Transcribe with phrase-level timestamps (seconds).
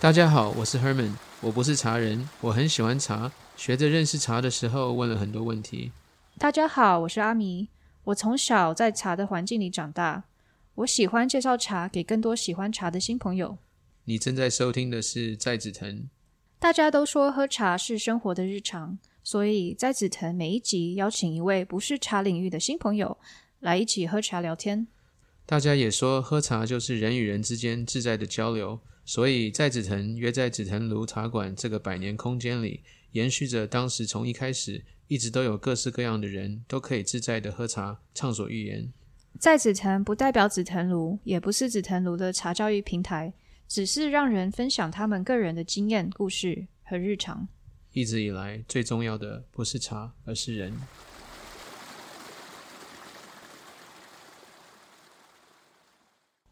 [0.00, 5.90] 大家好，我是 Herman，我不是茶人，我很喜欢茶，学着认识茶的时候问了很多问题。
[6.38, 7.66] 大家好，我是阿迷，
[8.04, 10.22] 我从小在茶的环境里长大，
[10.76, 13.58] 我喜欢介绍茶给更多喜欢茶的新朋友。
[14.04, 16.08] 你正在收听的是在紫藤。
[16.60, 23.18] 大家都说喝茶是生活的日常，所以在紫藤每一集邀请一位不是茶领域的新朋友
[23.58, 24.86] 来一起喝茶聊天。
[25.44, 38.92] 大家也说喝茶就是人与人之间自在的交流，所以在紫藤约在紫藤庐茶馆这个百年空间里，延续着当时从一开始一直都有各式各样的人都可以自在的喝茶，畅所欲言。
[39.40, 43.32] 在紫藤不代表紫藤庐，也不是紫藤庐的茶教育平台，
[43.66, 47.48] 只是让人分享他们个人的经验、故事和日常。
[47.92, 50.70] 一直以来最重要的不是茶，而是人。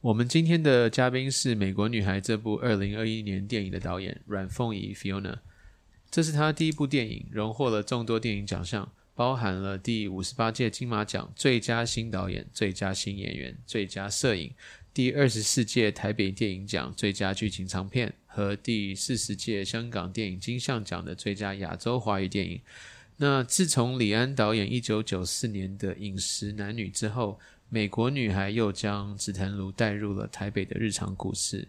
[0.06, 5.39] 我们今天的嘉宾是《美国女孩》这部二零二一年电影的导演阮凤仪 Fiona。
[6.12, 14.53] 这是她第一部电影，荣获了众多电影奖项，包含了第五十八届金马奖最佳新导演、最佳新演员、最佳摄影，
[14.94, 22.61] 第二十四届台北电影奖最佳剧情长片和第四十届香港电影金像奖的最佳亚洲华语电影。
[23.16, 31.69] 那自从李安导演一九九四年的《饮食男女》之后，美国女孩又将紫藤庐带入了台北的日常故事。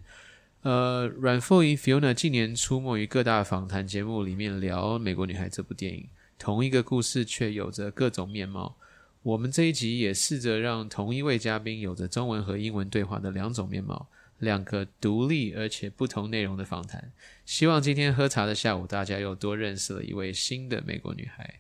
[0.62, 8.75] 呃，阮凤仪 Fiona 近年出没于各大访谈节目里面聊《美国女孩》这部电影，同一个故事却有着各种面貌。
[9.23, 14.08] 我们这一集也试着让同一位嘉宾有着中文和英文对话的两种面貌，
[14.40, 17.12] 两个独立而且不同内容的访谈。
[17.45, 21.59] 希望今天喝茶的下午，大家又多认识了一位新的美国女孩。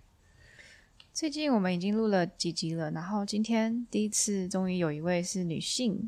[1.17, 6.07] 最近我们已经录了几集了，然后今天第一次终于有一位是女性，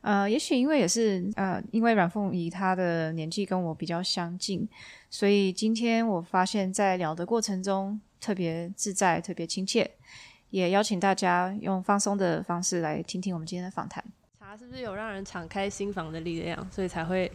[0.00, 4.66] 呃，也许因为也是呃，因为阮凤仪她的年纪跟我比较相近，
[5.10, 9.90] 所以今天我发现，在聊的过程中特别自在，特别亲切，
[10.48, 14.02] 也邀请大家用放松的方式来听听我们今天的访谈。
[14.40, 17.30] 茶是不是有让人敞开心房的力量，所以才会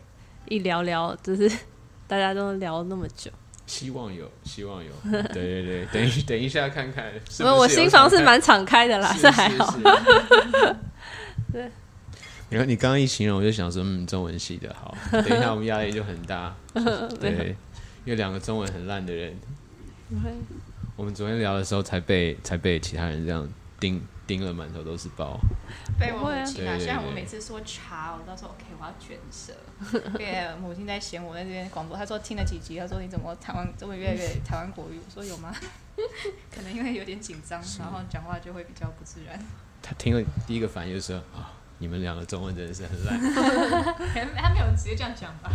[0.49, 1.47] 一聊聊，就是
[2.07, 3.29] 大家都聊那么久。
[3.65, 4.91] 希望有，希望有。
[5.11, 7.11] 对 对对， 等一等一下看看。
[7.29, 9.77] 是不我我心房是蛮敞开的啦，是这还好。
[11.53, 11.69] 对。
[12.49, 14.97] 然后你刚刚一形容，我就想说，嗯，中文系的好。
[15.09, 16.53] 等一下我们压力就很大。
[16.73, 17.55] 对，
[18.03, 19.33] 因为两个中文很烂的人，
[20.97, 23.47] 我们昨天聊的时候才被才被其他人这样
[23.79, 24.01] 盯
[24.31, 25.37] 盯了满头都是包。
[25.99, 29.51] 被我不会啊母亲啊，对对虽然我每次说茶，我都说 OK，我要卷舌。
[30.17, 35.01] 因为母亲在嫌我在这边广播，她说听了几集，她说你怎么台湾这么越来越台湾国语？
[35.05, 35.53] 我说有吗？
[36.49, 39.37] 可能因为有点紧张，然后讲话就会比较不自然。
[39.81, 43.19] 他听了第一个反应就是说啊，你们两个中文真的是很烂。
[44.37, 45.51] 他没有直接这样讲吧？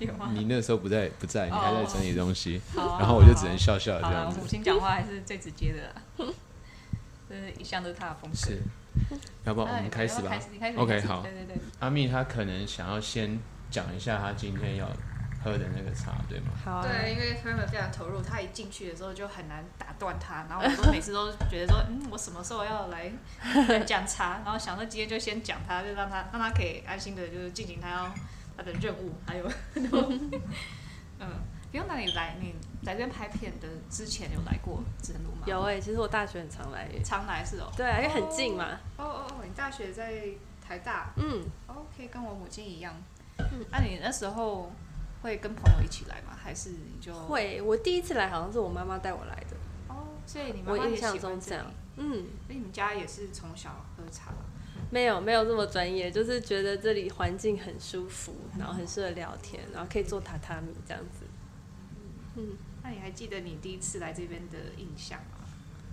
[0.00, 4.46] 有吗呃，你那时候不在不在，你还在整理东西，然后我就只能笑笑，这样子母。
[4.46, 6.32] 亲讲话还是最直接的啦。
[7.28, 8.36] 这是一向都是他的风格。
[8.36, 8.62] 是，
[9.44, 11.56] 要不然我哎们开始吧开始，你开始 OK，好对对对。
[11.80, 13.38] 阿密他可能想要先
[13.70, 14.86] 讲一下他今天要
[15.44, 16.46] 喝的那个茶，对吗？
[16.64, 23.10] 好啊，对，因为 Herman 非常投入，他一进去的时候就很难打断他，然后我都每次都觉得说，嗯，我什么时候要来
[23.68, 28.12] 来讲茶，然后想到今天就先讲他，就让他让他可以安心的，就是进行他要
[28.56, 29.48] 他的任务，还有，
[31.20, 31.28] 嗯，
[31.70, 35.42] 不用那里来，你来这边拍片的之前有来过紫藤路吗？
[35.46, 37.02] 有哎、其实我大学很常来耶。
[37.04, 37.70] 常来是哦。
[37.76, 38.78] 对啊，因为很近嘛。
[38.96, 40.24] 哦哦哦，你大学在
[40.66, 42.94] 台大嗯，，OK，跟我母亲一样。
[43.70, 44.72] 那、你那时候
[45.22, 46.36] 会跟朋友一起来吗？
[46.36, 47.12] 还是你就？
[47.14, 47.60] 会。
[47.62, 49.56] 我第一次来好像是我妈妈带我来的，
[49.88, 51.66] 哦，所以你妈妈也喜我印象欢这里中这样。
[51.96, 52.10] 嗯，
[52.46, 54.32] 所以你们家也是从小喝茶，
[54.90, 61.26] 没有没有这么专业，就是觉得这里环境很舒服，然后很适合聊天，然后可以做榻榻米这样子。
[62.38, 65.38] 嗯，那你还记得你第一次来这边的印象吗？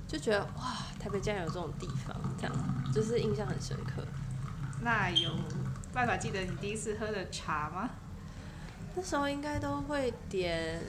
[0.08, 2.56] 就觉得哇，台北竟然有这种地方，这样
[2.94, 4.06] 就是印象很深刻。
[4.82, 5.32] 那有
[5.92, 7.90] 办法记得你第一次喝的茶吗？
[8.96, 10.80] 那时候应该都会点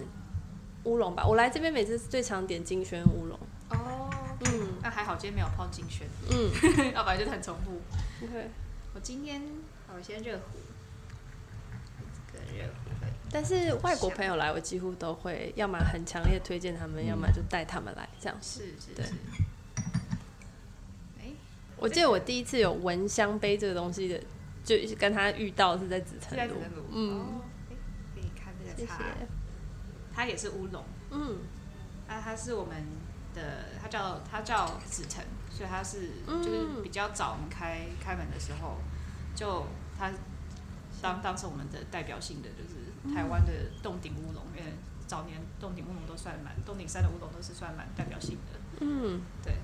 [0.84, 3.38] 乌龙吧，我来这边每次最常点金萱乌龙。
[3.70, 4.10] 哦，
[4.44, 6.50] 嗯那还好今天没有泡金萱，嗯，
[6.94, 7.80] 要不然就很重复。
[8.20, 8.50] 对。
[8.94, 9.42] 我今天
[9.86, 10.58] 好，我先热壶，
[12.32, 12.64] 这个热
[13.30, 18.38] 但是外国朋友来，我几乎都会要么很强烈推荐他们，要么就带他们来这样。
[18.40, 19.14] 对是是是。
[21.20, 21.32] 哎，
[21.76, 24.20] 我记得我第一次有闻香杯这个东西的，
[24.64, 26.54] 就跟他遇到是在紫是藤路。
[26.54, 27.76] 在紫藤哦，哎，
[28.14, 29.04] 给你看这谢谢个茶，。
[30.14, 30.84] 它也是乌龙。
[31.10, 31.38] 嗯
[32.08, 32.76] 啊，它是我们
[33.34, 38.78] 的，它叫它叫紫藤，所以它是嗯就是比较早我们开开门的时候，
[39.34, 39.66] 就
[39.98, 40.12] 它
[41.02, 44.72] 当当成我们的代表性的，就是台湾的洞顶乌龙，因为
[45.06, 48.58] 早年洞顶乌龙都算蛮，洞顶山的乌龙都是算蛮代表性的。
[48.80, 49.54] 嗯，对。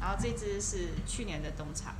[0.00, 1.94] 然后这只是去年的冬茶。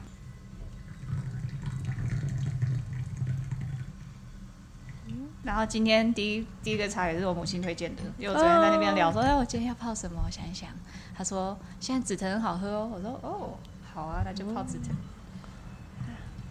[5.43, 10.23] 然后今天第一第一个茶也是我母亲推荐的，因为我昨天在那边聊说，哎，我今天要泡什么？
[10.25, 10.71] 我想一想。
[11.15, 12.91] 她说现在紫藤很好喝哦。
[12.95, 13.59] 我说哦，
[13.93, 14.97] 好啊，那就泡紫藤。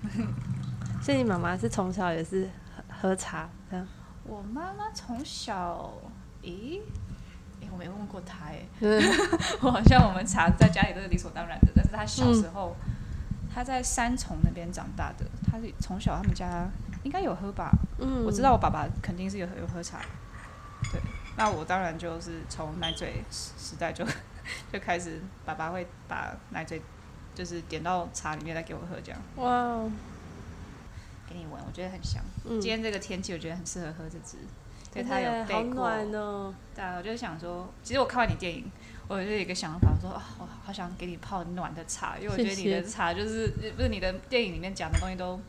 [1.02, 2.48] 所以你妈妈是从小也是
[2.88, 3.88] 喝喝茶这样？
[4.26, 5.94] 我妈妈从小，
[6.42, 6.80] 咦，
[7.62, 8.68] 诶，我没问过她诶，
[9.62, 12.76] 我好像我们茶在家里都是理所当然的，但是她小时候，
[13.54, 16.68] 她在三重那边长大的，她是从小他们家
[17.04, 20.00] 应该有喝吧，嗯，我知道我爸爸肯定是有有喝茶，
[20.92, 21.02] 对，
[21.38, 24.06] 那我当然就是从奶嘴时代就
[24.72, 26.82] 就开始，爸爸会把奶嘴
[27.36, 29.92] 就是点到茶里面来给我喝这样，哇哦，
[31.34, 32.22] 给你闻，我觉得很香。
[32.46, 34.38] 嗯今天这个天气，我觉得很适合喝这支，
[34.96, 35.74] 因为它有的好备过。
[35.74, 38.72] 暖哦，对啊，我就想说，其实我看完你电影，
[39.08, 45.40] 我就有一个想法，说啊，我好想给你泡暖的茶，因为我觉得你的茶就是不是你的电影里面讲的东西都，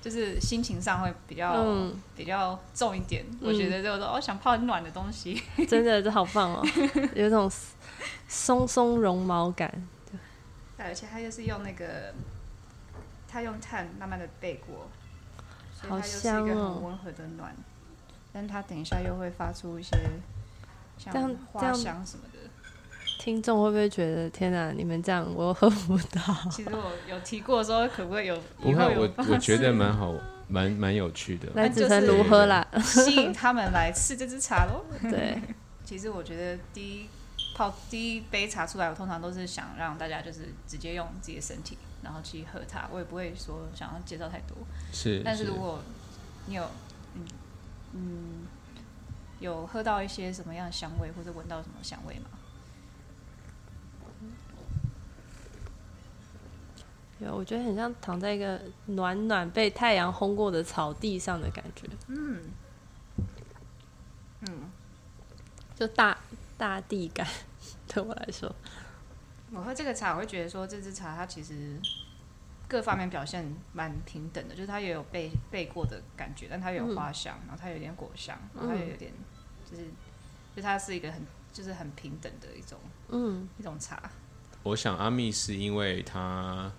[0.00, 3.24] 就是心情上会比较、嗯比较重一点。
[3.40, 5.42] 我觉得就是说，我、想泡很暖的东西。
[5.68, 6.64] 真的这好棒哦，
[7.14, 7.50] 有种
[8.28, 9.68] 松松绒毛感。
[10.76, 12.14] 对，而且它又是用那个，
[13.26, 14.88] 它用炭慢慢的焙过，
[15.86, 17.54] 好又是一香哦温和的暖，
[18.32, 19.96] 但它等一下又会发出一些
[20.98, 21.12] 像
[21.52, 22.38] 花香什么的。
[23.18, 26.22] 听众会不会觉得天哪，你们这样我喝不到？
[26.50, 30.14] 其实我有提过说，可不可以有不会，我我觉得蛮好，
[30.48, 31.48] 蛮蛮有趣的。
[31.54, 34.84] 来紫藤就是如何啦， 吸引他们来试这支茶喽。
[35.10, 35.40] 对，
[35.84, 37.08] 其实我觉得第一
[37.54, 44.56] 泡第一杯茶出来，我通常都是想让大家就是直接用自己的身体，然后去喝它，我也不会说想要介绍太多。
[44.92, 45.44] 是，但是。
[45.44, 45.80] 如果
[46.46, 46.64] 你有
[47.14, 47.26] 嗯
[47.92, 48.46] 嗯
[49.40, 52.28] 有喝到一些什么样的香味，或者闻到什么香味吗？
[57.20, 62.42] 有，我觉得很像躺在一个暖暖被太阳烘过的草地上的感觉，嗯。
[64.42, 64.70] 嗯，
[65.74, 66.16] 就大
[66.56, 67.26] 大地感，
[67.88, 68.54] 对我来说，
[69.52, 71.80] 我喝这个茶，我会觉得说这支茶它其实
[72.68, 79.12] 各方面表现蛮平等的，就是它也有焙焙过的感觉，但它有花香，然后它有点果香，然后它也有点
[79.70, 79.84] 就是，
[80.54, 82.78] 就它是一个很就是很平等的一种
[83.08, 84.10] 嗯，一种茶。
[84.64, 86.70] 我想阿密是因为他，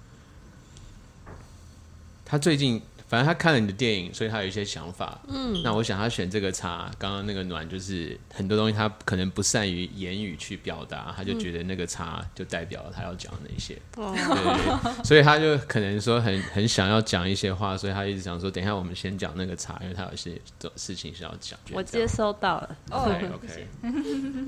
[2.23, 5.19] 他最近反正他看了你的电影，所以他有一些想法。
[5.27, 13.75] 嗯，那我想他选这个茶，刚刚那个暖就是很多东西他可能不善于言语去表达，他就觉得那个茶就代表了他要讲的那些。
[13.97, 20.39] 哦，对对对，所以他就可能说很很想要讲一些话，所以他一直想说，等一下我们先讲那个茶，因为他有些
[20.75, 21.59] 事情是要讲。
[21.73, 23.67] 我接收到了，哦 OK OK，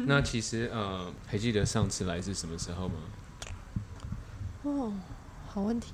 [0.06, 2.96] 那其实呃，还记得上次来是什么时候吗？
[4.62, 4.94] 哦，
[5.48, 5.94] 好问题。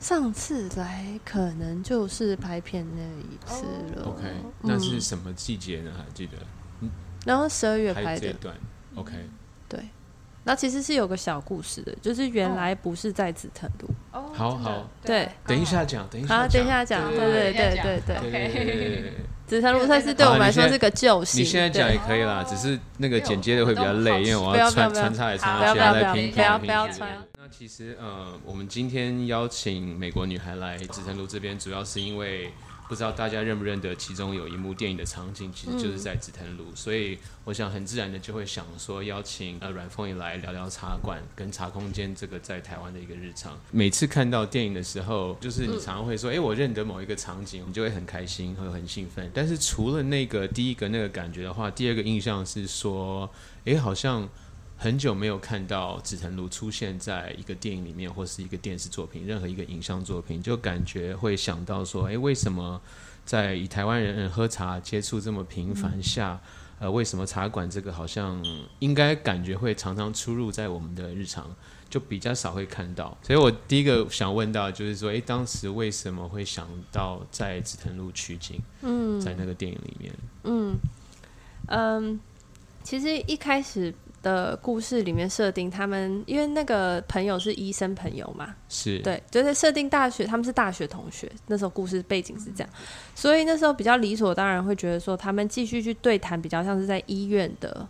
[0.00, 3.64] 上次来可能就是拍片那一次
[3.94, 4.06] 了。
[4.06, 4.22] OK，
[4.62, 5.92] 那是什么季节呢？
[5.96, 6.32] 还记得？
[6.80, 6.90] 嗯，
[7.26, 8.34] 然后十二月拍的。
[8.96, 9.12] OK，
[9.68, 9.80] 对。
[10.42, 13.90] 那其实是有个小故事的，就是原来不是在紫藤路。
[14.10, 19.12] 哦，好好，对，等一下讲，等一下，等一下讲，对对对对对。
[19.46, 21.42] 紫藤路算是对我们来说是个救星。
[21.42, 26.14] 你现在讲也可以啦，只是那个剪接的会比较累，因为我要穿穿插来穿插，要不要。
[26.14, 27.10] 不要不要穿。
[27.50, 32.50] 其实呃，我们今天邀请美国女孩来紫藤路这边，主要是因为
[32.88, 43.60] 不知道大家认不认得，其中有一幕电影的场景，其实就是在紫藤路，所以我想很自然的就会想说邀请呃阮凤仪来聊聊茶馆跟茶空间这个在台湾的一个日常。
[43.70, 49.30] 每次看到电影的时候，就是你常常会说，哎、我认得某一个场景，你就会很开心，会很兴奋。
[49.34, 53.28] 但是除了那个第一个那个感觉的话，第二个印象是说，
[53.64, 54.26] 哎，好像。
[54.82, 62.80] 很久没有看到紫藤路出现在一个电影里面，或是一个电视作品，任何一个影像作品，就感觉会想到说，哎，为什么
[63.26, 66.40] 在以台湾人喝茶接触这么频繁下，
[66.78, 68.42] 呃，为什么茶馆这个好像
[68.78, 71.54] 应该感觉会常常出入在我们的日常，
[71.90, 73.14] 就比较少会看到。
[73.22, 79.20] 所以我第一个想问到就是说，哎，当时为什么会想到在紫藤路取景，嗯。
[79.20, 80.14] 在那个电影里面？
[80.44, 80.74] 嗯。
[81.66, 82.18] 嗯，
[82.82, 92.70] 其实一开始的故事里面设定，他们因为那个朋友是医生朋友嘛，是，对，就是设定大学，他们是大学同学，那时候故事背景是这样，
[93.14, 97.86] 所以那时候比较理所当然会觉得说，他们继续去对谈，比较像是在医院的。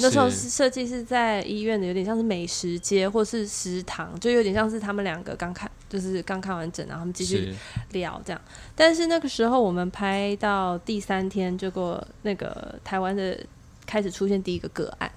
[0.00, 0.50] 那时候是。
[0.50, 7.54] 设计是在医院的，有点像是美食街或是食堂，就有点像是他们两个刚看就是刚看完整，然后他们继续
[7.92, 8.40] 聊这样。
[8.76, 13.38] 但是那个时候我们拍到第三天，结果那个台湾的
[13.86, 15.10] 开始出现第一个个案，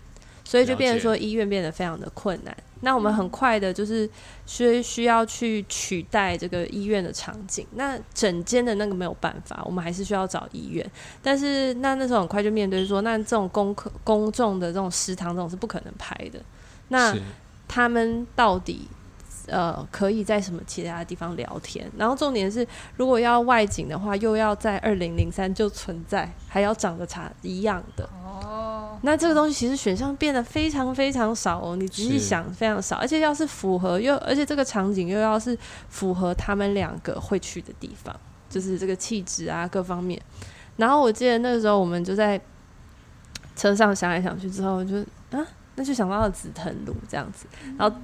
[0.52, 2.54] 所以就变成说医院变得非常的困难。
[2.82, 4.10] 那我们很快的就是
[4.46, 10.92] 需需要去取代这个医院的场景，那整间的那个没有办法，我们还是需要找医院。
[11.24, 16.40] 但是那那时候很快就面对说，那这种公客公众的这种食堂这种是不可能拍的。
[16.90, 17.16] 那
[17.70, 18.86] 他们到底
[19.52, 21.88] 呃可以在什么其他地方聊天？
[21.98, 22.66] 然后重点是，
[22.96, 28.10] 如果要外景的话，又要在二零零三就存在，还要长得差一样的。
[28.24, 35.58] 哦，那这个东西其实选项变得非常非常少哦，你仔细想非常少，而且要是符合又而且这个场景又要是
[35.90, 38.16] 符合他们两个会去的地方，
[38.50, 40.20] 就是这个气质啊各方面。
[40.78, 42.40] 然后我记得那个时候我们就在
[43.56, 44.98] 车上想来想去之后就，
[45.32, 47.46] 啊，那就想到了紫藤庐这样子，
[47.78, 47.96] 然后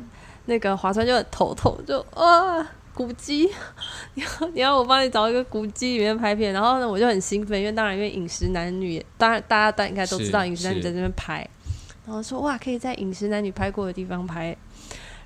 [0.47, 2.67] 那个华川就很头痛，就啊。
[2.97, 3.47] 古迹，
[4.15, 11.47] 你要你要我帮你找一个古迹里面拍片，然后呢，我就很兴奋，因为当然因为饮食男女，当然大家大应该都知道饮食男女在这边拍，
[12.07, 14.57] 然后说哇，可以在饮食男女拍过的地方拍，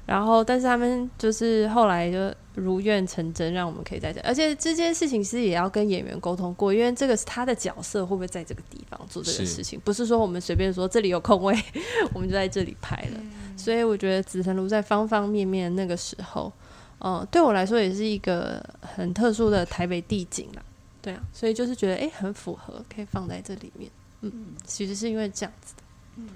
[0.06, 2.18] 然后但是他们就是后来就
[2.56, 11.58] 如愿成真，让我们可以在这，而且这件事情其实也要跟演员沟通过，因为这个是他的角色会不会在这个地方做这个事情，不是说我们随便说这里有空位，
[12.14, 13.22] 我们就在这里拍了。
[13.62, 16.52] 所以我觉得紫藤庐在方方面面那个时候，
[17.00, 20.64] 嗯、对我来说也是一个很特殊的台北地景啦。
[21.02, 23.90] 对啊，所以就是觉得哎、诶很符合，可以放在这里面。
[24.22, 25.84] 嗯，其实是因为这样子的。
[26.18, 26.28] 嗯，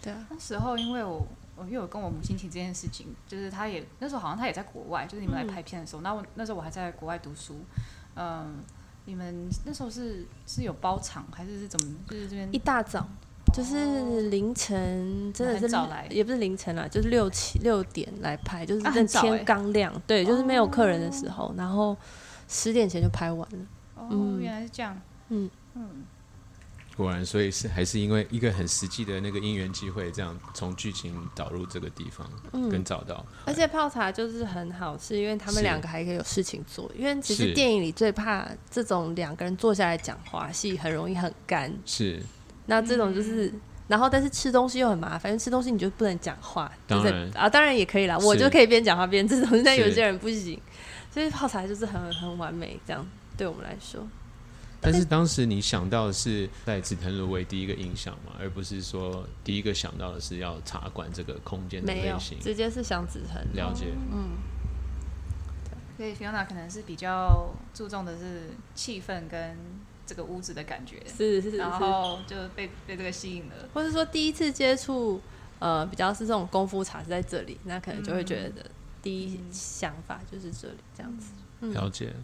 [0.00, 7.56] 对啊，那时候因为我我因为我跟我母亲提这件事情，就是她也那时候好像她也在国外，就是你们来拍片的时候，那我那时候我还在国外读书，
[8.14, 8.56] 嗯，
[9.04, 11.94] 你们那时候是是有包场还是是怎么？
[12.08, 13.06] 就是这边一大早
[13.56, 16.06] 就是凌晨，真的是早来？
[16.10, 21.96] 也不是凌晨啦，就是六七六点来拍，就是啊那天刚亮，对，就是没有客人的时候，然后
[22.50, 23.58] 十点前就拍完了。
[23.94, 24.42] 哦，嗯。
[24.42, 25.48] 原来是这样，嗯。
[25.74, 25.88] 嗯，
[26.98, 32.68] 果然，所以是还是因为一个很实际的那个因缘机会，这样从剧情导入这个地方，嗯。
[32.68, 36.92] 跟找到，而且泡茶就是很好，是因为他们两个还可以有事情做。
[36.94, 41.72] 因为其实电影里最怕这种两个人坐下来讲话戏，很容易很干。
[41.86, 42.22] 是
[42.66, 43.52] 那这种就是，
[43.88, 46.70] 然后但是吃东西又很麻烦，因为吃东西你就不能讲话。
[46.86, 50.60] 就是当然啊，当然也可以啦，我就可以边讲话边吃东西，但有些人不行。
[51.10, 53.06] 所以泡茶就是很很完美，这样
[53.36, 54.06] 对我们来说。
[54.78, 63.42] 但是当时你想到的是在紫藤庐为第一个印象嘛，而不是说第一个想到的是要茶馆这个空间的类型。，直接是想紫藤。
[63.54, 64.36] 了解，嗯，
[65.96, 69.56] 所以 Fiona 可能是比较注重的是气氛跟
[70.06, 71.56] 这个屋子的感觉，是是是。
[71.56, 73.54] 然后就被被这个吸引了。
[73.74, 75.20] 或者说第一次接触，
[75.58, 78.70] 呃，比较是这种功夫茶是在这里，那可能就会觉得
[79.02, 81.32] 第一想法就是这里这样子。
[81.60, 82.14] 嗯了解。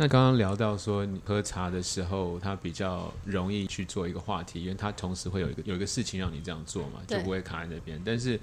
[0.00, 8.00] 那刚刚聊到说，你喝茶的时候，它比较容易去做一个话题，因为它同时会有一个有一个事情让你这样做嘛，就不会卡在那边。
[8.04, 8.38] 但是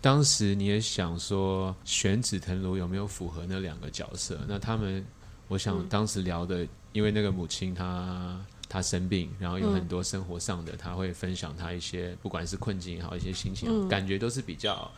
[0.00, 4.40] 当时你也想说，选紫藤庐有没有符合那两个角色？
[4.48, 5.04] 那他们，
[5.48, 5.86] 我想嗯。
[5.88, 13.88] 当时聊的，因为那个母亲她她生病，然后有嗯很多生活上的，她会分享她一些不管是困境也好，一些心情，嗯。
[13.88, 14.90] 感觉都是比较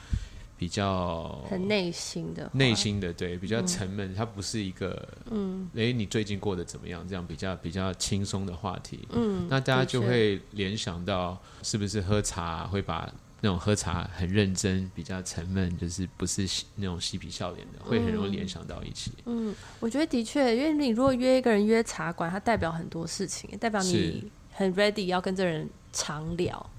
[0.59, 5.69] 比较很内心的内，心的，对，比较沉闷，它不是一个，嗯。
[5.75, 7.07] 诶，你最近过得怎么样？
[7.07, 13.13] 这样比较比较轻松的话题，嗯，那大家就会联想到，是不是喝茶会把
[13.43, 19.13] 那种喝茶很认真、比较沉闷，就是不是嬉那种嬉皮笑脸的，会很容易联想到一起。
[19.27, 26.71] 嗯，我觉得的确，因为你如果约一个人约茶馆，它代表很多事情，代表你很 ready 要跟这人长聊，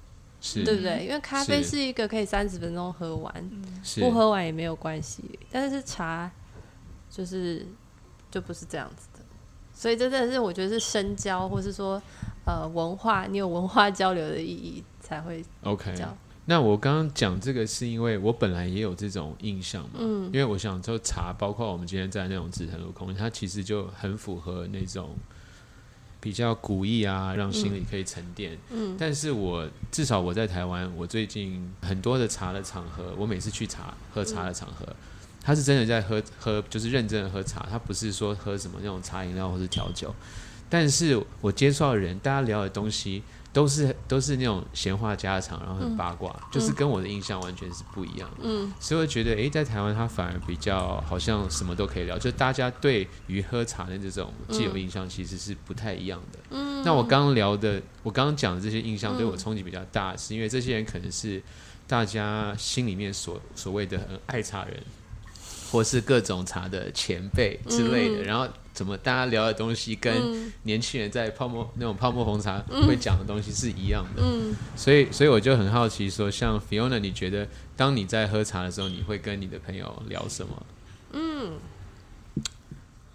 [0.41, 1.05] 是，对不对？
[1.05, 3.51] 因为咖啡是是一个可以三十分钟喝完，
[3.99, 6.29] 不喝完也没有关系，但是茶
[7.11, 7.65] 就是
[8.31, 9.23] 就不是这样子的，
[9.73, 12.01] 所以这真的是我觉得是深交，或是说
[12.45, 16.01] 呃文化，你有文化交流的意义才会 OK 这。
[16.01, 16.17] 样。
[16.49, 25.13] 那我刚刚讲这个是因为我本来也有这种印象嘛，嗯因为我想就茶，包括我们今天在那种紫藤路空间，它其实就很符合那种
[26.21, 28.57] 比较古意啊，让心里可以沉淀。
[28.71, 34.87] 嗯但是我至少我在台湾，我最近很多的茶的场合，我每次去茶喝茶的场合，
[35.43, 40.15] 他是真的在喝喝，就是认真的喝茶，他不是说喝什么那种茶饮料或是调酒。
[40.69, 43.23] 但是我接触到的人，大家聊的东西
[43.57, 48.41] 都是都是那种闲话家常，然后很八卦，就是跟我的印象完全是不一样的。
[48.43, 48.71] 嗯。
[48.79, 56.39] 所以我觉得，诶，在台湾他反而比较好像什么都可以聊，就大家对于喝茶的这种既有印象其实是不太一样的。
[56.51, 56.83] 嗯。
[56.83, 61.41] 那我刚刚聊的，我刚刚讲的这些印象对我嗯冲击比较大，是因为这些人可能是
[61.87, 64.83] 大家心里面所所谓的很爱茶人，
[65.71, 80.65] 或是各种茶的前辈之类的，嗯然后怎么大家聊的东西跟嗯年轻人在泡沫那种泡沫红茶会讲的东西是一样的，嗯，所以所以我就很好奇说，像 Fiona，你觉得当你在喝茶的时候，你会跟你的朋友聊什么？
[81.13, 81.53] 嗯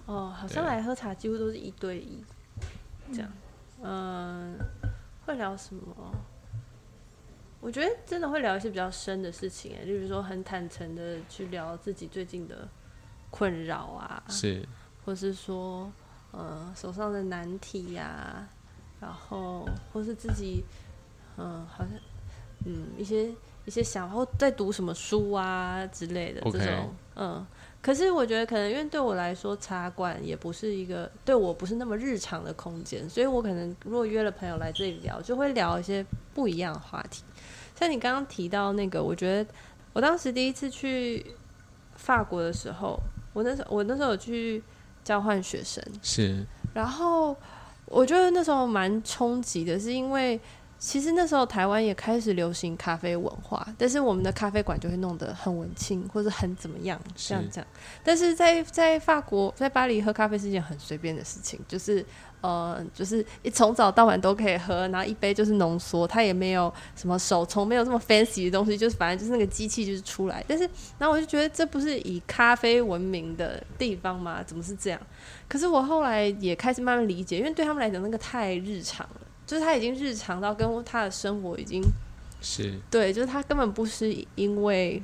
[0.07, 2.23] 哦，好像来喝茶几乎都是一对一
[3.13, 3.33] 这样。
[3.85, 4.59] 嗯，
[5.27, 5.83] 会聊什么？
[7.63, 12.69] 我觉得真的会聊一些比较深的事情，哎，例如说很坦诚的去聊自己最近的
[13.31, 14.69] 困扰啊，是
[15.05, 15.91] 或是说
[16.33, 18.49] 呃手上的难题呀、
[19.01, 20.65] 然后或是自己
[21.37, 21.93] 嗯、好像
[22.67, 23.31] 嗯一些
[23.65, 27.47] 一些想法，或在读什么书啊之类的这种嗯。
[27.81, 36.05] 可是我觉得可能因为对我来说，茶馆也不是一个对我不是那么日常的空间，所以我可能如果约了朋友来这里聊，就会聊一些
[36.35, 37.23] 不一样的话题。
[37.79, 39.51] 像你刚刚提到那个，我觉得
[39.93, 41.35] 我当时第一次去
[41.97, 42.99] 法国的时候，
[43.33, 44.63] 我那时候我那时候有去
[45.05, 46.45] 交换学生，是。
[46.75, 47.37] 然后
[47.87, 50.41] 我觉得那时候蛮冲击的，是因为
[50.79, 57.51] 其实那时候台湾也开始流行咖啡文化，但是我们的咖啡馆就会弄得很文青或者很怎么样这样是。
[57.51, 57.67] 这样。
[58.03, 62.05] 但是在在法国，在巴黎喝咖啡是一件很随便的事情，就是
[62.43, 70.45] 呃，就是一从早到晚都可以喝，然后一杯就是浓缩，它也没有什么手冲，没有这么 fancy 的东西，就是反正就是那个机器就是出来。
[70.47, 70.69] 但是，
[70.99, 74.43] 然后我就觉得这不是以咖啡闻名的地方吗？
[74.45, 75.01] 怎么是这样？
[75.49, 81.81] 可是我后来也开始慢慢理解，因为对他们来讲那个太日常了，就是他已经日常到跟他的生活已经
[82.41, 85.01] 是对，就是他根本不是因为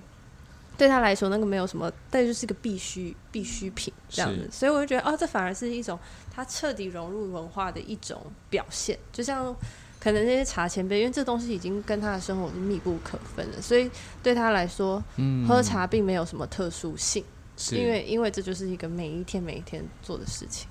[0.78, 5.98] 对他来说那个没有什么，但就是个必须必需品这样子，所以我就觉得哦，这反而是一种
[6.30, 9.54] 他彻底融入文化的一种表现，就像。
[10.00, 13.90] 可能那些茶前辈，因为这东西已经跟他的生活是密不可分了，所以
[14.22, 17.24] 对他来说，嗯喝茶并没有什么特殊性。
[17.56, 20.68] 是因为因为这就是一个每一天每一天做的事情。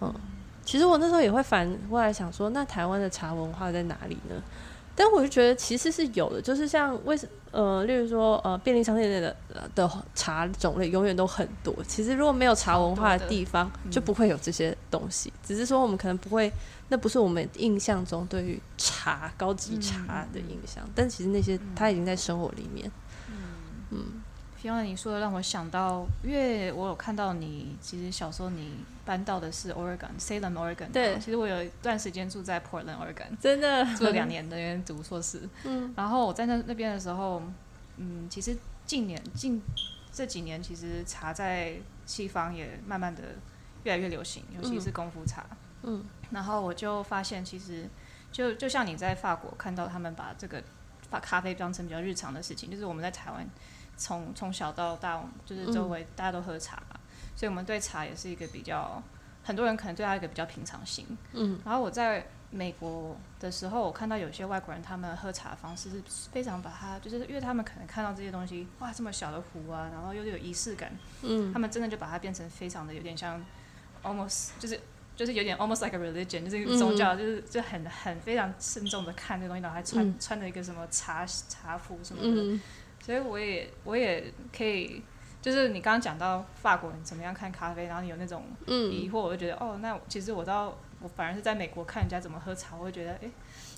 [0.00, 0.10] 嗯，
[0.64, 4.42] 其实我那时候也会反过来想说，那台湾的茶文化在哪里呢？
[4.96, 11.72] 但我就觉得其实是有的，就是像为什呃，例如说呃，便利商店的呃的茶种类永远都很多。
[11.86, 13.28] 其实如果没有茶文化的。
[13.28, 15.30] 地方，就不会有这些东西。
[15.44, 16.50] 只是说我们可能不会，
[16.88, 22.90] 那不是我们印象中对于茶高级茶的印象，但其实那些它已经在生活里面。
[24.60, 30.90] Fiona，你说的让我想到，因为我有看到你，其实小时候你搬到的是 Oregon，Salem Oregon。
[30.92, 35.48] 对其实我有一段时间住在 Portland Oregon，真的住了两年的，读硕士。
[35.64, 37.40] 嗯然后我在那那边的时候，
[37.98, 39.62] 嗯，其实近年近
[40.12, 43.22] 这几年，其实茶在西方也慢慢的
[43.84, 45.46] 越来越流行，尤其是功夫茶。
[45.84, 47.88] 嗯然后我就发现，其实
[48.32, 50.60] 就就像你在法国看到他们把这个
[51.08, 53.48] 把咖啡当成比较日常的事情，就是我们在台湾
[53.98, 56.98] 从从小到大，就是周围大家都喝茶嘛，
[57.36, 59.02] 所以我们对茶也是一个比较
[59.44, 61.04] 很多人可能对它一个比较平常心。
[61.32, 61.60] 嗯。
[61.64, 70.90] 然后我在美国的时候，我看到有些外国人他们喝茶的方式是非常把它，就是因为他们可能看到这些东西，哇，这么小的壶啊，然后又有仪式感，
[71.22, 71.52] 嗯。
[71.52, 73.44] 他们真的就把它变成非常的有点像
[74.02, 74.80] ，almost 就是
[75.14, 80.14] 就是有点 almost like a religion，就是一个宗教，就是就很很非常慎重的看这个东西，然后还穿、嗯。
[80.18, 82.60] 穿着一个什么茶茶服什么的，嗯
[83.08, 85.02] 所以我也我也可以。
[85.40, 93.30] 就是你刚刚讲到法国人怎么样看咖啡，然后你有那种嗯疑惑，我就觉得哦，那其实我到我反而是在美国看人家怎么喝茶，我会觉得诶，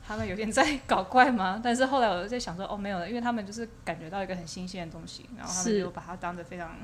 [0.05, 1.61] 他们有点在搞怪吗？
[1.63, 6.75] 但是后来我就在想说，哦，没有了，因为他们就是感觉到一个很新鲜的东西，然后他们就把它当得非常，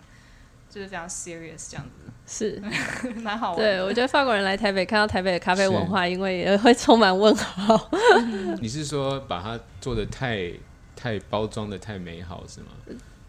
[0.68, 2.62] 就是非常 serious 这样子，是。
[3.22, 3.78] 蛮好玩的。
[3.78, 7.90] 对，我觉得法国人来台北看到台北的咖啡文化，因为也会充满问号。
[8.60, 10.52] 你是说把它做的太
[10.96, 12.68] 太包装的太美好是吗？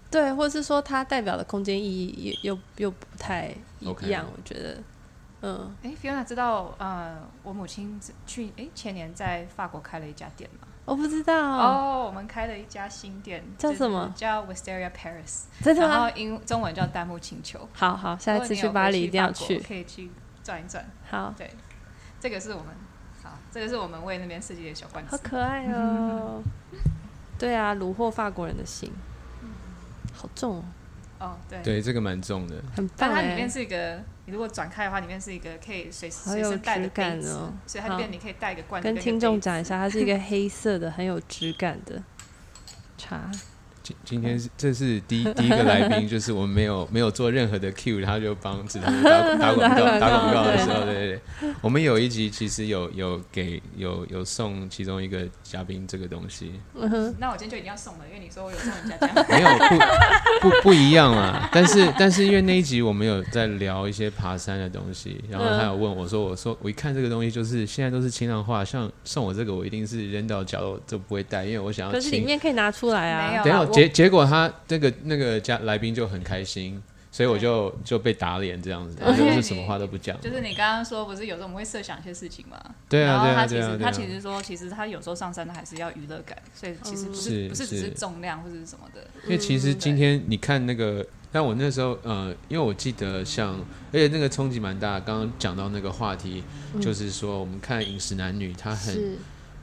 [0.09, 4.81] 对，或者是说它代表的空间意义也又又不太一样我觉得，
[5.41, 10.67] 嗯，哎，Fiona 知道呃，我母亲去哎前年在法国开了一家店吗？
[10.85, 15.89] 我不知道，哦，我们开了一家新店，叫什么叫 Wisteria Paris，真的吗？
[15.89, 17.67] 然后英中文叫弹幕请求。
[17.73, 19.59] 好好，下一次如果你有回巴黎一定要去。
[19.59, 20.09] 可以去
[20.41, 20.89] 转一转。
[21.09, 21.51] 好，对，
[22.21, 22.67] 这个是我们
[23.21, 25.11] 好，这个是我们为那边设计的小罐子。
[25.11, 26.41] 好可爱哦。
[27.37, 28.91] 对啊，虏获法国人的心，
[30.13, 30.63] 好重哦，
[31.19, 31.61] 哦，对。
[31.61, 32.55] 对，这个蛮重的。
[32.75, 33.49] 很但它里面。
[33.49, 42.01] 是一个，你如果转开的话，里面是一个可以随时随好有身带的质感杯子哦所以它里面你可以带一个罐跟听众讲一下，它是一个黑色的，很有质感的
[42.97, 43.29] 茶。
[43.87, 58.97] 今今天是这是第一第一个来宾，就是我们没有 没有做任何的 Q，他就帮子彤打打广告打打广告的时候，对对对对，我们有一集其实有有给有有送其中一个嘉宾这个东西，嗯哼，那我今天就一定要送了，因为你说我有送人家。
[59.29, 59.49] 没有
[60.41, 61.49] 不不不一样啊。
[61.51, 72.27] 但是但是因为那一集我们有在聊一些爬山的东西，然后他有问我说，我说我一看这个东西就是现在都是轻量化，像送我这个我一定是扔到角落都不会带，因为我想要可是里。
[72.27, 73.41] 面可以拿出来啊。
[73.41, 80.19] 等下结结果他那个那个家来宾就很开心，所以我就就被打脸这样子，就是什么话都不讲。
[80.19, 82.59] 就是你刚刚说，不是有时候我们会设想一些事情嘛？
[82.89, 89.07] 对啊他其啊对啊对啊实他其实说，其实他有时候上山他还是要娱乐感，所以其实不是是不是只是是重量或者是什么的。
[89.25, 93.59] 因为其实今天你看那个，但我那时候呃，因为我记得像，
[93.91, 94.99] 而且那个冲击蛮大。
[94.99, 96.43] 刚刚讲到那个话题，
[96.81, 99.17] 就是说我们看饮食男女，他很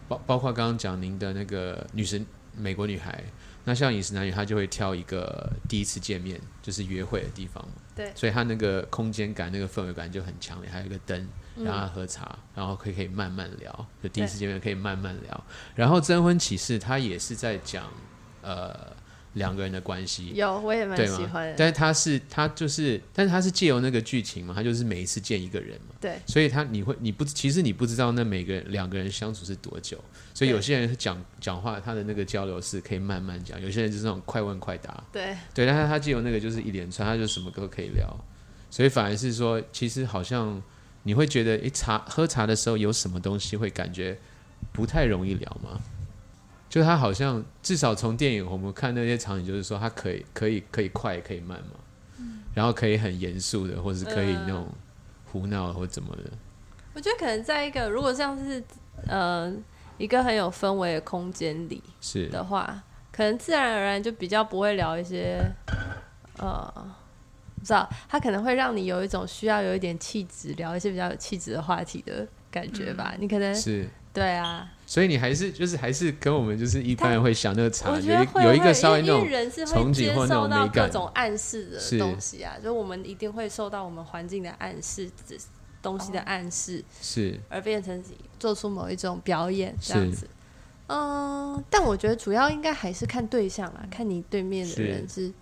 [0.09, 2.25] 包包括刚刚讲您的那个女神
[2.57, 3.25] 美国女孩，
[3.65, 11.21] 那像饮食男女，他就会挑一个第一次见面就是约会的地方嘛，对所以他那个空间感、那个氛围感就很强烈，还有一个灯。
[11.21, 15.45] 嗯让他喝茶，然后可以可以慢慢聊，就第一次见面可以慢慢聊。
[15.77, 17.89] 然后征婚启事，他也是在讲
[18.43, 18.75] 呃
[19.35, 21.47] 两个人的关系，有，我也蛮喜欢？
[21.49, 21.55] 的。
[21.57, 29.99] 但是他是他就是，但是他是借由那个剧情嘛，他就是每一次见一个人嘛，对，所以他你会你不其实你不知道那每个人两个人相处是多久，
[30.33, 38.09] 所以有些人讲讲话他的那个交流是可以慢慢讲，有些人就是那种快问快答，对，对，但是他借由那个就是一连串，他就什么都可以聊，
[38.71, 40.63] 所以反而是说，其实好像
[41.03, 44.17] 你会觉得，诶，茶喝茶的时候有什么东西会感觉
[44.73, 45.81] 不太容易聊吗？
[46.75, 51.79] 就他好像至少从电影我们看那些场景，就是说他可以可以可以快也可以慢嘛，
[52.19, 54.67] 嗯然后可以很严肃的，或者是可以那种
[55.27, 56.25] 胡闹或怎么的，
[56.93, 58.61] 我觉得可能在一个如果像是
[59.07, 59.55] 呃
[59.99, 62.83] 一个很有氛围的空间里是的话，
[63.13, 65.41] 可能自然而然就比较不会聊一些
[66.39, 66.93] 呃。
[67.57, 73.15] 不知道，他可能会让你有一种需要有一点气质，聊一些比较有气质的话题的感觉吧。
[73.19, 73.89] 你可能是。
[74.13, 80.91] 对啊，所以你还是就是还是跟我们就是一般人会想那个茶我觉有一得有一个稍微那种为人是憧会接憬或那受到各种美感。
[80.91, 85.37] 种暗示的东西啊，就我们一定会受到我们环境的暗示，这
[85.83, 87.39] 东西的暗示，是。
[87.49, 88.03] 而变成
[88.39, 90.29] 做出某一种表演这样子。
[90.87, 95.33] 嗯，但我觉得主要应该还是看对象啦，看你对面的人是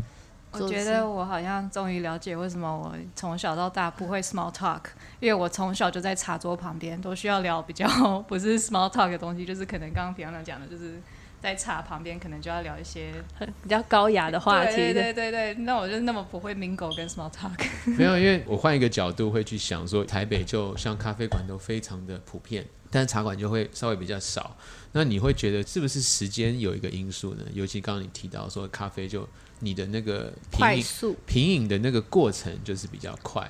[0.52, 4.82] 我觉得我好像终于了解为什么我从小到大不会 small talk，
[5.18, 7.88] 因为我从小就在茶桌旁边，都需要聊比较
[8.28, 11.00] 不是 small talk 的东西，就是可能刚刚平常讲的，就是
[11.40, 13.12] 在茶旁边可能就要聊一些
[13.62, 15.02] 比较高雅的话题对的。
[15.02, 17.58] 对对对，那我就那么不会 mingle 跟 small talk。
[17.96, 24.56] 没有，因为我换一个角度会去想说，台北就像咖啡馆都非常的普遍，但是茶馆就会稍微比较少。
[24.92, 27.42] 那你会觉得是不是时间有一个因素呢？
[27.54, 29.26] 尤其刚刚你提到说咖啡就
[29.64, 33.48] 你的那个品饮快速，品饮的那个过程就是比较快，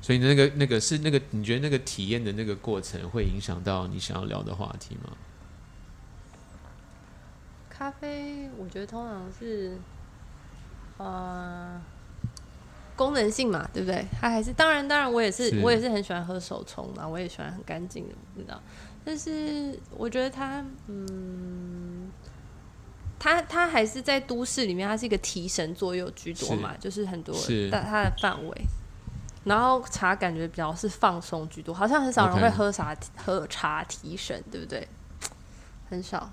[0.00, 5.12] 所以那个那个是那个你觉得那个体验的那个过程会影响到你想要聊的话题吗？
[7.68, 9.76] 咖啡我觉得通常是
[10.96, 11.78] 呃
[12.96, 14.06] 功能性嘛，对不对？
[14.18, 18.58] 它还是当然当然我也是是我也是很喜欢喝手冲嘛，我也喜欢很干净的，你知道。
[19.04, 21.79] 但是我觉得它嗯。
[23.20, 28.62] 它它还是在都市里面，它是一个提神作用居多嘛，就是很多是但它的范围，
[29.44, 34.88] 然后茶感觉比较是放松居多，好像很少人会喝茶喝茶提神，对不对？
[35.88, 36.32] 很少。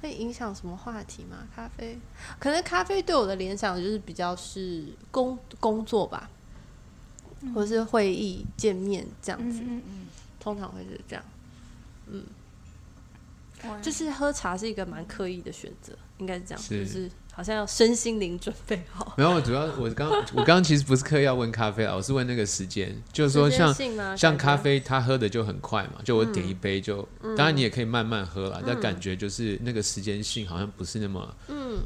[0.00, 1.46] 会影响什么话题吗？
[1.54, 1.96] 咖啡，
[2.40, 6.28] 可能咖啡对我的联想就是比较是工工作吧，
[7.54, 10.06] 或是会议见面这样子，嗯嗯
[10.40, 11.24] 通常会是这样。
[12.08, 12.26] 嗯，
[13.80, 16.86] 就是喝茶是一个蛮刻意的选择，应该是这样，是。
[16.86, 19.14] 就是好像要身心灵准备好。
[19.16, 23.74] 没有，主要我刚我刚刚其实不是刻意要问咖啡啊，我是问那个时间，就是说像
[24.14, 27.34] 像咖啡，他喝的就很快嘛，就我点一杯就，嗯。
[27.34, 31.36] 当然你也可以慢慢喝啦，但感觉就是那个时间性好像不是那么，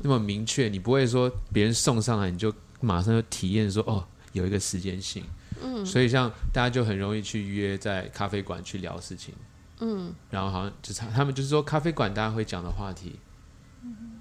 [0.03, 5.23] 那么明确，你不会说别人送上来你就马上就体验说哦有一个时间性，
[5.63, 5.87] 嗯。
[5.87, 9.33] 所以像大家就很容易去约在咖啡馆去聊事情，
[9.79, 13.21] 嗯，然后好像就是他们就是说咖啡馆大家会讲的话题。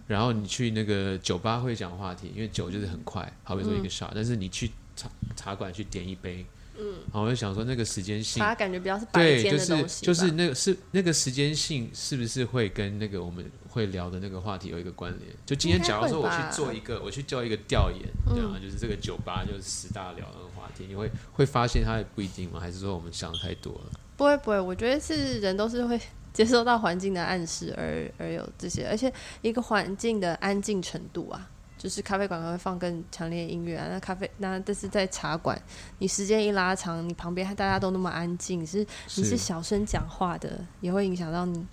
[0.08, 6.46] 然后你去那个酒吧会讲话题，因为酒就是很快，好比说一个 shot，、但是你去茶茶馆去点一杯，
[6.78, 15.32] 嗯，然后我就想说那个时间性，茶感觉比较是白对，天就是的东西吧，就是那个是那个时间性是不是会跟那个我们会聊的那个话题有一个关联？
[15.46, 18.02] 就今天假如说我去做一个，我去做一个调研，
[18.34, 22.60] 对啊，就是这个酒吧就是十大聊那个话题，你会会发现它也不一定吗？
[22.60, 24.00] 还是说我们想的太多了？
[24.18, 26.00] 不会不会，我觉得是人都是会
[26.36, 35.58] 接收到环境的暗示而而有这些，而且一个环境的安静程度啊，就是咖啡馆会放更强烈的音乐啊，那咖啡那但是在茶馆，
[36.00, 41.66] 你时间一拉长，你旁边大家都那么安静，是你是小声讲话的，也会影响到你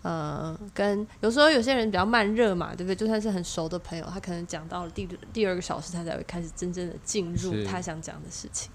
[0.00, 2.96] 呃，跟有时候有些人比较慢热嘛，对不对？
[2.96, 8.70] 就算是很熟的朋友，他可能讲到了第第二个小时，他才会开始真正的进入他想讲的事情。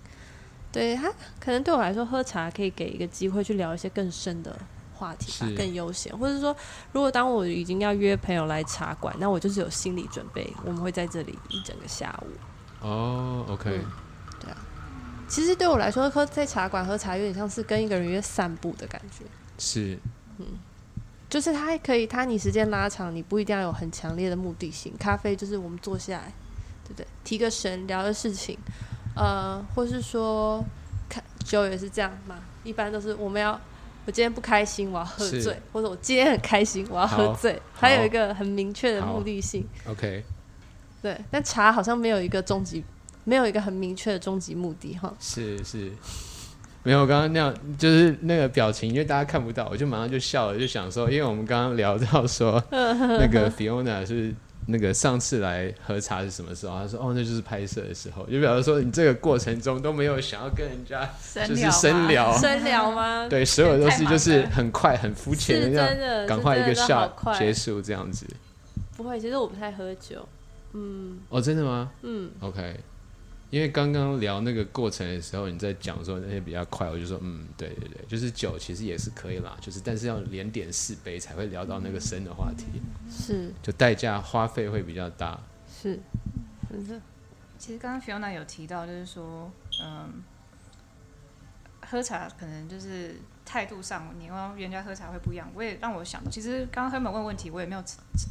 [0.72, 4.58] 对他可能对我来说，喝茶可以给一个机会去聊一些更深的
[5.02, 6.16] 话题吧，更悠闲。
[6.16, 6.56] 或者说，
[6.92, 12.28] 如果当我已经要约朋友来茶馆，那我就是有心理准备，我们会在这里一整个下午。
[12.88, 13.82] 哦，OK，
[14.46, 14.56] 嗯
[15.28, 19.26] 其实对我来说，喝在茶馆喝茶有点像是跟一个人约散步的感觉。
[19.58, 19.98] 是
[20.38, 20.46] 嗯
[21.30, 24.94] 就是它还可以，它你时间拉长，你不一定要有很强烈的目的性。
[25.00, 26.34] 咖啡就是我们坐下来，
[26.84, 27.08] 对不对？
[27.24, 28.58] 提个神，聊个事情，
[29.16, 30.62] 呃，或是说
[31.08, 32.36] 看酒也是这样嘛。
[32.66, 33.58] 一般都是我们要，
[34.06, 39.64] 我今天不开心，我要喝醉，或者我今天很开心，我要喝醉，好还有一个很明确的目的性。
[39.88, 40.24] OK，
[41.02, 42.84] 对，但茶好像没有一个终极，
[43.24, 45.14] 没有一个很明确的终极目的哈。
[45.20, 45.92] 是是，
[46.84, 54.34] 没有，我刚刚那样就是那个表情，因为大家看不到，我就马上就笑了，就想说，因为我们刚刚聊到说 那个 Fiona 是
[54.68, 56.78] 那个上次来喝茶是什么时候？
[56.80, 61.10] 他说哦，那就是拍摄的时候，就表示说你这个过程中都没有想要跟人家
[61.48, 63.28] 就是深聊，深聊吗？
[63.28, 68.26] 对，所有东西就是很快很肤浅的是这样，真的，赶快一个是真的好 shot 结束这样子。
[68.96, 70.28] 不会，其实我不太喝酒。
[70.74, 72.80] 嗯哦，真的吗嗯，？OK，
[73.52, 82.66] 因为刚刚聊那个过程的时候，你在讲说那些比较快，我就说嗯，对对对，就是酒其实也是可以啦，就是但是要连点四杯才会聊到那个深的话题，
[83.10, 85.40] 是就代价花费会比较大。
[85.70, 86.00] 是，
[86.70, 87.02] 真的。
[87.58, 89.52] 其实刚刚 Fiona 有提到，就是说，
[89.84, 90.10] 嗯，
[91.92, 95.52] 喝茶可能就是态度上，你跟人家喝茶会不一样。
[95.54, 97.84] 我也让我想到，其实刚刚 Herman 问问题，我也没有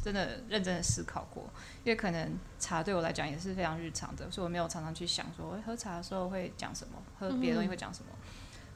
[0.03, 1.43] 真的认真的思考过，
[1.83, 8.11] 因为可能茶对我来讲也是非常日常的，所以我没有常常去想说，诶喝茶的时候会讲什么，喝别的东西会讲什么。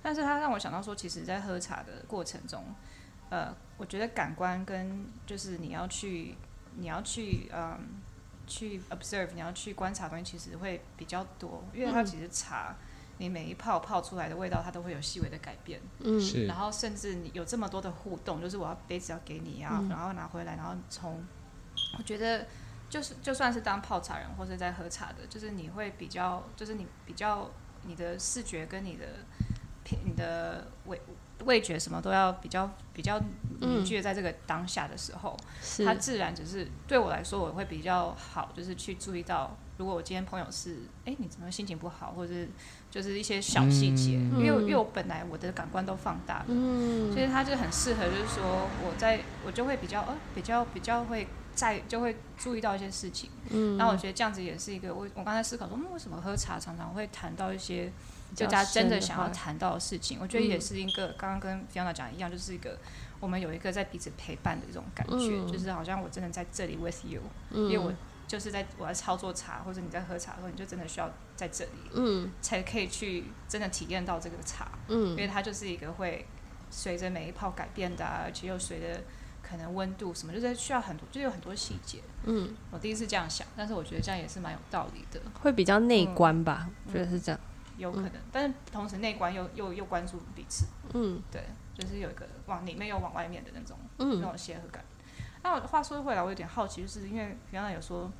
[0.04, 2.64] 但是它让我想到说，其实，在喝茶的过程中，
[3.32, 6.36] 呃，我觉得感官跟就是你要去，
[6.78, 7.80] 你要去，嗯。
[8.48, 12.76] 去 observe，你要去观察东西，其实会比较多，因为它嗯其实茶，
[13.18, 16.46] 你每一泡泡出来的味道，它都会有细微的改变，嗯，是。
[16.46, 19.90] 然后甚至你有这么多的互动，就是我要杯子要给你啊，嗯。
[19.90, 21.24] 然后拿回来，然后从，
[21.98, 22.46] 我觉得
[22.90, 27.50] 就是就算是当泡茶人或者在喝茶的，就是你会比较，就是你比较
[27.84, 29.06] 你的视觉跟你的
[29.84, 31.00] 品你的味
[31.44, 33.22] 味觉什么都要比较比较
[33.60, 35.86] 凝聚在这个当下的时候，是。
[35.86, 42.50] 它自然只是对我来说，我会比较好，就是去注意到，如果我今天朋友是，哎，你怎么心情不好，或者是
[42.96, 44.40] 就是一些小细节，嗯。
[44.40, 47.12] 因为因为我本来我的感官都放大了，嗯。
[47.12, 53.78] 所以它就很适合，就是说我在我就会比较呃比较比较会在就会注意到一些事情，嗯。
[53.78, 57.92] 然后我觉得这样子也是一个我我刚才思考说，嗯，为什么喝茶常常会谈到一些
[58.34, 60.62] 就大家真的想要谈到的事情，我觉得也嗯。
[60.62, 62.78] 是一个刚刚跟 Fiona 讲一样，就是一个
[63.20, 65.52] 我们有一个在彼此陪伴的这种感觉，嗯。
[65.52, 67.94] 就是好像我真的在这里 with you，、嗯因为我
[68.28, 72.32] 就是在我在操作茶，或者你在喝茶的时候，你就真的需要在这里，嗯。
[72.42, 75.10] 才可以去真的体验到这个茶，嗯。
[75.12, 76.26] 因为它就是一个会
[76.70, 79.02] 随着每一泡改变的、啊，而且又随着
[79.44, 82.00] 可能温度什么，就是需要很多，就是有很多细节。
[82.24, 87.40] 嗯，我第一次这样想，但是我觉得这样也是蛮有道理的，会比较内观吧，我觉得是这样。
[87.78, 91.22] 有可能，但是同时内观又又又关注彼此，嗯。
[91.32, 91.44] 对，
[91.78, 94.84] 就是有一个往里面又往外面的那种那嗯种协和感。
[95.46, 98.12] 那我话说回来，我有点好奇，就是因为原来有说，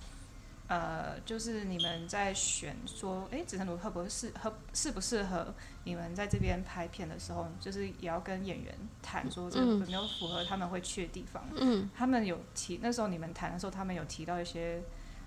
[0.68, 5.52] 呃，就是你们在选说，哎，紫藤庐合不适合适不适合
[5.86, 11.44] 你们在这边拍片的时候，就是也要跟演员谈说这有没有符合他们会去的地方。
[11.56, 14.84] 嗯他们有提那时候你们谈的时候，他们有提到一些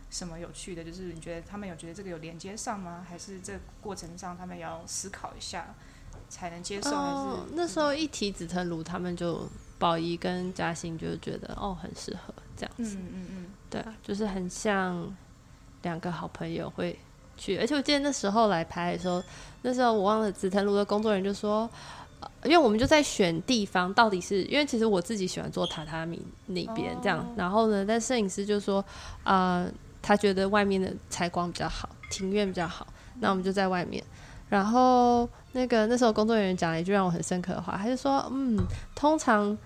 [0.09, 0.85] 什么有趣的？
[0.85, 3.05] 就是你觉得他们有觉得这个有连接上吗？
[3.09, 5.75] 还是这过程上他们要思考一下
[6.29, 6.91] 才能接受？
[6.93, 12.97] 哦还是，那时候一提紫藤庐，他们就宝仪跟嘉欣就觉得哦很适合这样子。
[12.97, 15.17] 嗯嗯嗯对啊，就是很像
[15.83, 16.99] 两个好朋友会
[17.37, 19.23] 去，而且我记得那时候来拍的时候，
[19.63, 21.69] 那时候我忘了紫藤庐的工作人员就说，
[22.21, 28.85] 呃因为我们就在选地方，到底是因为其实我自己喜欢做榻榻米那边这样，哦然后呢，但摄影师就说，
[29.23, 29.67] 啊、
[30.03, 32.87] 他觉得外面的采光比较好，庭院比较好，
[33.21, 34.03] 那我们就在外面。
[34.49, 38.59] 然后那个那时候工作人员讲了一句让我很深刻的话，他就说，嗯，
[38.95, 39.57] 通常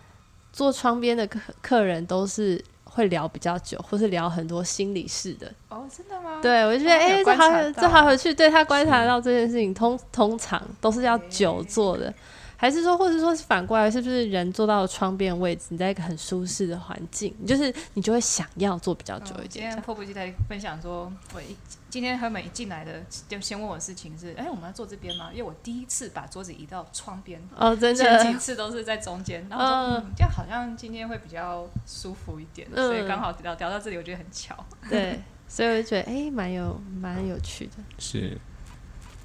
[0.52, 5.50] 坐窗边的客客人都是会聊比较久，或是聊很多心理事的。
[5.70, 6.40] 哦，真的吗？
[6.42, 8.34] 对我就觉得，哦哎、有这好这好有趣。
[8.34, 12.12] 对他观察到这件事情，通通常都是要久坐的。
[12.56, 19.50] 还是说，或者说是反过来，是不是人坐到窗边位置，你在一个很舒适的环境，你就是你就会想要坐比较久一点。
[19.50, 21.56] 今天迫不及待分享说，我一
[21.92, 25.28] 今天和美一进来的就先问我事情是，哎，我们要坐这边吗？
[25.30, 34.56] 因为我第一次把桌子移到窗边，哦，真前的，几次都是在中间，然后说、嗯、这样好像今天会比较舒服一点，嗯所以刚好聊聊到这里，我觉得很巧。
[34.88, 37.72] 对，所以我就觉得哎，蛮有蛮有趣的。
[37.98, 38.38] 是因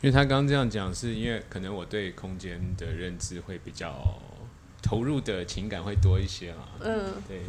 [0.01, 3.95] 为他刚刚这样讲，是因为可能我对空间的认知会比较
[4.83, 6.67] 投入的情感会多一些啦。
[6.81, 7.43] 嗯对，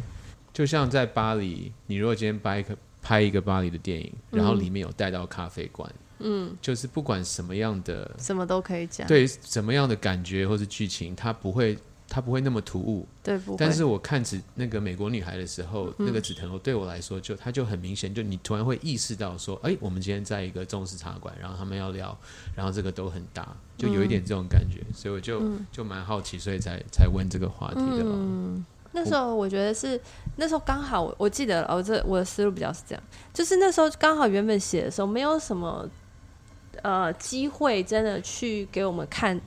[0.52, 9.06] 就像在巴黎，你如果今天掰一个拍一个巴黎的电影，然后里面有带到咖啡馆，嗯，就是不管什么样的什么都可以讲。
[9.06, 13.06] 对什么样的感觉或是剧情，它不会它不会那么突兀。
[13.22, 13.56] 对，不会。
[13.58, 22.18] 但是我看紫那个美国女孩的时候，那个紫藤楼对我来说就它就很明显，就你突然会意识到说，哎、我们今天在一个中式茶馆，然后他们要聊，
[22.56, 28.64] 然后这个都很大，就有一点这种感觉，所以我就、就蛮好奇，所以才才问这个话题的嘛。
[28.98, 30.00] 嗯，那时候我觉得是
[30.36, 35.88] 那时候刚好我我记得了，我这我的思路比较是这样，就是那时候刚好原本写的时候没有什么
[36.82, 39.40] 呃机会真的去给我们看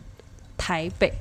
[0.57, 1.11] 台北，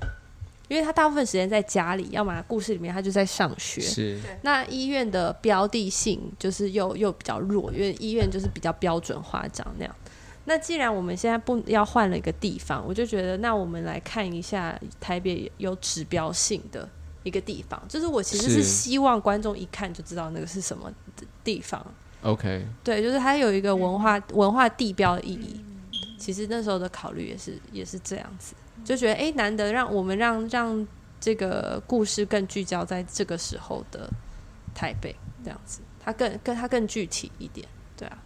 [0.68, 3.80] 因为他大部分时间在家里，要么故事里面他就在上学。
[3.80, 4.18] 是。
[4.42, 9.94] 那医院的标的性就是又又比较弱，因为医院就是比较标准化长那样。
[10.46, 16.88] 那既然我们现在不要换了一个地方，我就觉得那我们来看一下台北有指标性的
[17.22, 18.50] 一个地方，就是我其实是。
[18.56, 20.92] 是希望观众一看就知道那个是什么
[21.44, 21.84] 地方。
[22.22, 25.64] OK，对，就是它有一个文化文化地标的意义。
[26.18, 28.54] 其实那时候的考虑也是也是这样子，
[28.84, 30.86] 就觉得哎、诶难得让我们让让
[31.18, 34.10] 这个故事更聚焦在这个时候的
[34.74, 38.18] 台北这样子，它更更它更具体一点，对啊。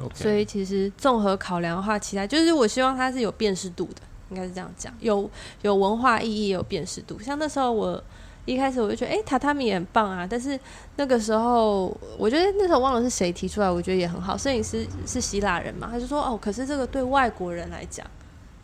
[0.00, 5.30] OK，所以其实综合考量的话，其他就是我希望它是有辨识度的，应该是这样讲，有
[5.62, 7.18] 有文化意义，有辨识度。
[7.18, 8.02] 像那时候我
[8.44, 10.58] 一开始我就觉得，哎、榻榻米也很棒啊，但是
[10.96, 14.36] 那个时候我觉得那时候忘了是谁提出来，我觉得也很好。
[14.36, 18.06] 摄影师是希腊人嘛，他就说，哦，可是这个对外国人来讲。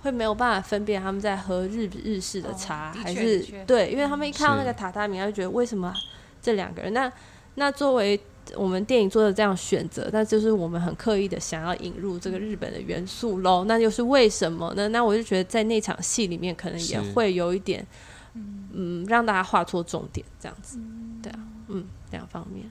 [0.03, 5.94] 会没有办法分辨他们在喝日日式的茶、哦还是对，因为他们一看到那个榻榻米，他就觉得为什么
[6.40, 6.94] 这两个人？
[6.94, 7.12] 那
[7.57, 8.18] 那作为
[8.56, 13.64] 我们电影做的这样选择，那就是我们很刻意的想要引入这个日本的元素喽。
[13.64, 14.88] 那又是为什么呢？
[14.88, 17.86] 那我就觉得在那场戏里面，可能也会有一点，
[18.34, 20.78] 嗯，让大家画错重点这样子。
[21.22, 22.70] 对啊，嗯，两方面。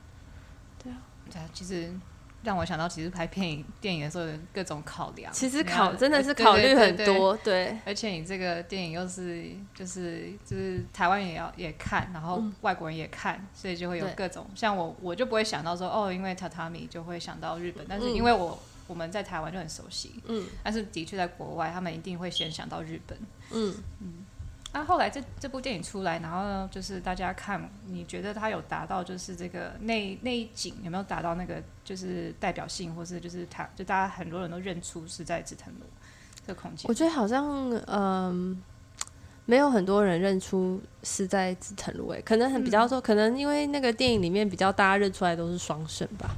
[0.83, 0.97] 对啊
[1.31, 1.91] 对啊，其实
[2.43, 5.32] 让我想到，其实拍电影电影的时候有各种考量。
[5.34, 23.17] 其实考真的是考虑很对对对多，对，而且你这个电影又是就是就是台湾也要也看，然后外国人也看，所以就会有各种像我我就不会想到说哦，因为榻榻米就会想到日本，但是嗯因为我、我们在台湾就很熟悉，嗯但是的确在国外他们一定会先想到日本。
[23.52, 24.25] 嗯嗯。
[24.71, 35.86] 那后来这这部电影出来，然后呢，就是大家看，你觉得它有达到就是这个那那一景有没有达到那个就是代表性，或是就是它就大家很多人都认出是在紫藤路
[36.45, 36.93] 这个空间我？
[36.93, 37.45] 觉得好像
[37.88, 38.62] 嗯，
[39.45, 46.29] 没有很多人认出是在紫藤路诶，可能很比较说，可能因为那个电影里面比较大家认出来都是双生吧，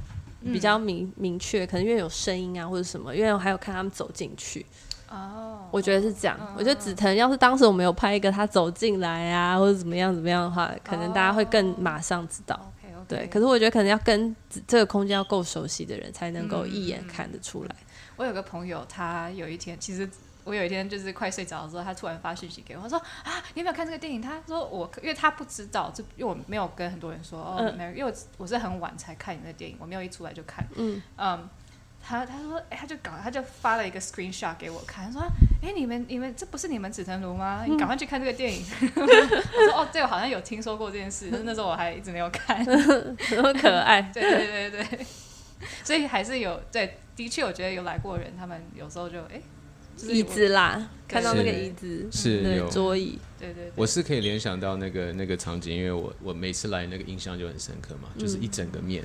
[0.42, 4.64] 比较明明确，可能因为有声音啊或者什么，因为我还有看他们走进去，
[5.12, 6.38] 哦，我觉得是这样。
[6.56, 12.58] 我觉得紫藤要是当时我们有拍一个他走进来啊，或者怎么样怎么样的话，可能大家会更马上知道。
[13.08, 14.34] 对，可是我觉得可能要跟
[14.66, 17.76] 这个空间要够熟悉的人，才能够一眼看得出来。
[18.16, 20.08] 我有个朋友，他有一天，其实
[20.44, 24.22] 我有一天就是快睡着的时候，他突然发信息给我，他说啊，你有没有看这个电影？
[24.22, 31.48] 他说我，因为他不知道，就因为我没有跟很多人说哦，嗯没有，因为我我是很晚才看你的电影，我没有一出来就看，嗯嗯。
[32.02, 35.22] 他他说，哎、他就搞，他就发了一个 screenshot 给我看，他说，
[35.62, 37.64] 哎、你们你们这不是你们紫藤庐吗？
[37.66, 38.64] 你赶快去看这个电影。
[38.96, 42.62] 我说，哦，对，我好像有听说过这件事，但是那时候我还一直没有看。
[42.66, 44.02] 那么可爱。
[44.12, 45.06] 对对对对，
[45.84, 49.40] 所以还是有对，的确我觉得有来过人，他们有时候就哎，
[49.96, 59.04] 就是椅子啦，看到那个椅子，是有桌椅，对对对，我是可以联想到那个那个场景，因为我我每次来那个印象就很深刻嘛，就是一整个面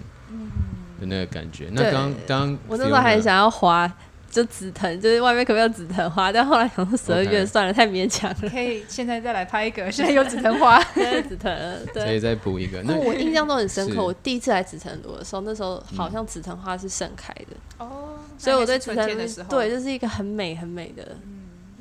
[0.99, 1.69] 的那个感觉。
[1.71, 3.91] 那刚刚我那时候还想要滑，
[4.29, 6.31] 就紫藤，就是外面可不可以有紫藤花？
[6.31, 11.85] 但后来想说十二月算了，太勉强了，可以 现在再来拍一个，现在有紫藤花， 现在紫藤了。
[11.93, 12.81] 对，可以再补一个。
[12.83, 21.15] 那那我印象都很深刻，我第一次来紫藤庐的时候，那时候好像紫藤花是盛开的，哦，所以我对在紫藤路春天的时候，对，就是一个很美很美的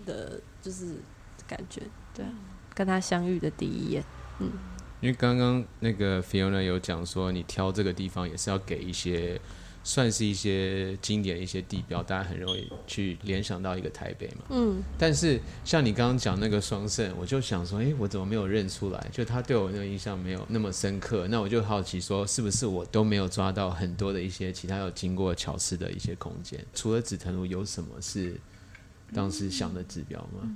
[0.06, 0.96] 的，就是
[1.48, 1.82] 感觉，
[2.14, 2.28] 对啊，
[2.74, 4.02] 跟他相遇的第一眼，
[5.06, 9.40] 因为刚刚那个 Fiona 有讲说，你挑这个地方也是要给一些
[9.84, 14.46] 算是一些经典一些地标，大家很容易去联想到一个台北嘛。
[14.48, 19.08] 嗯，但是像你刚刚讲那个双胜，我就想说，诶，我怎么没有认出来？
[19.12, 26.58] 就他对我那个印象没有那么深刻，那我就好奇说，是不是我都没有抓到很多的一些其他有经过巧思的一些空间？
[26.74, 28.34] 除了紫藤路，有什么是
[29.14, 30.52] 当时想的指标吗？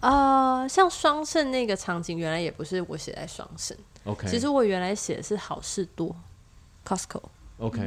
[0.00, 6.14] 呃，像双胜那个场景，原来也不是我写在双胜，OK，其实我原来写的是好事多
[6.86, 7.20] Costco。
[7.58, 7.78] OK，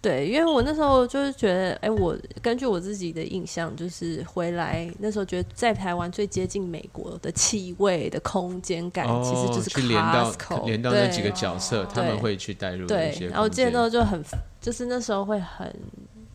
[0.00, 14.24] 对，因为我那时候就是觉得，哎、我根据我自己的印象，就是回来那时候觉得在台湾最接近美国的气味的空间感，哦，其实就是去连到 Costco，连到那几个角色，他们会去带入一些对，然后我记得那时候就很，
[14.62, 15.70] 就是那时候会很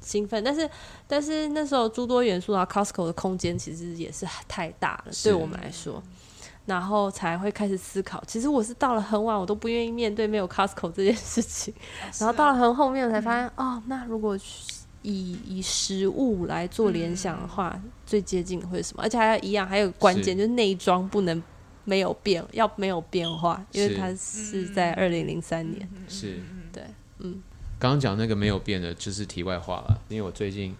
[0.08, 0.70] 兴奋，但是
[1.06, 6.02] 但是那时候诸多元素啊，Costco 的空间其实也是太大了，对我们来说。
[6.66, 11.74] 然后才会开始思考，其实我是到了很晚，我都不愿意面对没有 Costco 这件事情。
[12.20, 14.38] 然后到了很后面，我才发现，哦，那如果
[15.02, 19.04] 以以食物来做联想的话，最接近的会是什么？
[19.04, 21.42] 而且还要一样，还有关键就是内装不能
[21.86, 24.66] 没有变，要没有变化，因为它是。
[24.66, 25.90] 在二零零三年。
[26.10, 26.42] 是。
[26.74, 26.84] 对，
[27.20, 27.42] 嗯，
[27.80, 30.02] 刚刚讲那个没有变的，就是题外话了。
[30.10, 30.76] 因为我最近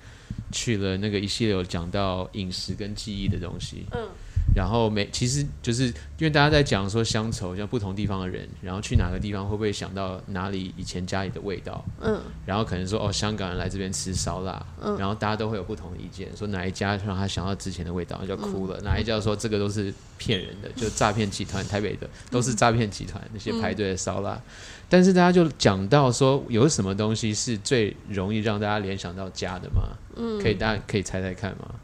[0.52, 4.08] 去了那个一系列有讲到饮食跟记忆的东西，嗯，
[4.56, 24.42] 然后每其实就是因为大家在讲说乡愁，像不同地方的人，然后去哪个地方会不会想到哪里以前家里的味道，嗯，然后可能说哦，香港人来这边吃烧腊，嗯然后大家都会有不同的意见，说哪一家让他想到之前的味道，就哭嗯了；哪一家说这个都是骗人的，就诈骗集团，台北的都是诈骗集团那些排队的烧腊。
[24.90, 29.82] 但是大家就讲到说，有什么东西是最容易让大家联想到家的吗？
[30.16, 31.76] 嗯，可以大家可以猜猜看吗？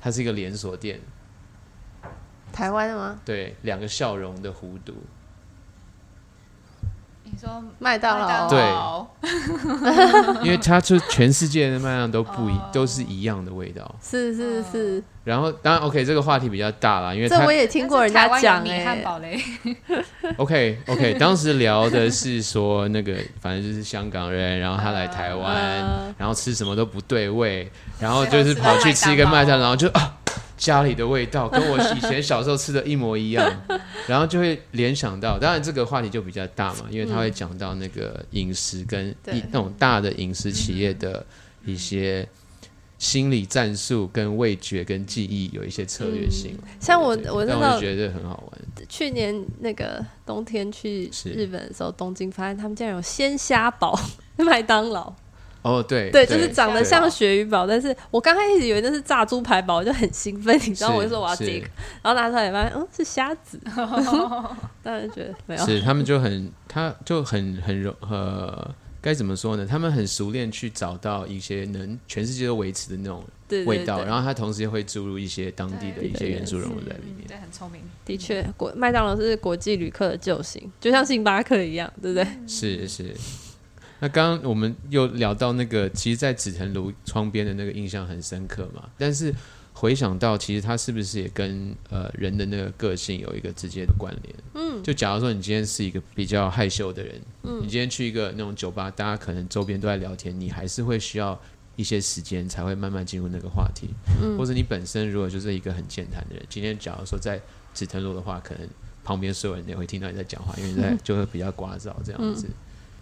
[0.00, 1.00] 它是一个连锁店，
[2.52, 3.20] 台湾的吗？
[3.24, 4.94] 对，两个笑容的弧度，
[7.30, 8.62] 你说麦当劳，对。
[10.44, 12.70] 因为它就全世界的麦当劳都不一，哦。
[12.72, 13.94] 都是一样的味道。
[14.00, 19.40] 是是是，然后当然 OK，这个话题比较大啦，因为它这我也听过人家讲米哎、汉堡嘞，
[20.38, 30.16] OK OK， 当时聊的是说那个反正就是香港人，然后他来台湾，呃然后吃什么都不对味，然后就是跑去吃一个麦当劳，就啊
[30.58, 33.64] 家里的味道 跟我以前小时候吃的一模一样，
[34.06, 39.38] 然后就会联想到，当然这个话题就比较大嘛，因为他会讲到那个饮食跟对。
[39.38, 41.24] 一那种大的饮食企业的
[41.64, 42.28] 一些。
[42.98, 48.60] 心理战术跟味觉跟记忆有一些策略性，像我我那时觉得很好玩。
[48.88, 53.96] 去年那个冬天去日本的时候，东京发现他们竟然有鲜虾堡
[54.38, 55.14] 麦当劳，
[55.62, 61.66] 哦，对对，就是长得像鳕鱼堡，但是我刚开始以为那是炸猪排堡，我就很兴奋，你知道，我就说我要是这个，
[62.02, 63.60] 然后拿出来发现，嗯，是虾子，
[64.82, 69.66] 当然觉得没有，是他们就很，他就很很容呃，该怎么说呢？
[69.68, 73.22] 他们很熟练去找到一些能全世界都维持的那种
[73.66, 77.26] 味道，对对然后他同时也会注入一些当地的一些元素融入在里面。
[77.26, 77.80] 对，很聪明。
[78.04, 82.26] 的确，国麦当劳是国际旅客的救星，就像星巴克一样，对不对？
[82.46, 83.14] 是是。
[84.00, 88.88] 那刚刚我们又聊到那个，其实，在紫藤庐窗边的那个印象很深刻嘛。
[88.96, 89.34] 但是
[89.72, 94.34] 回想到，其实它是不是也跟呃人的那个个性有一个直接的关联？
[94.54, 101.40] 嗯，就假如说你今天是一个比较害羞的人，嗯，你今天去一个那种酒吧，大家可能周边都在聊天，你还是会需要
[101.74, 103.88] 一些时间才会慢慢进入那个话题。
[104.22, 107.40] 嗯，或者你本身如果就是一个很健谈的人，今天假如说在
[107.74, 108.68] 紫藤庐的话，可能
[109.04, 112.48] 旁边所有人也会听到你在讲话，因为你在 就会比较聒噪这样子。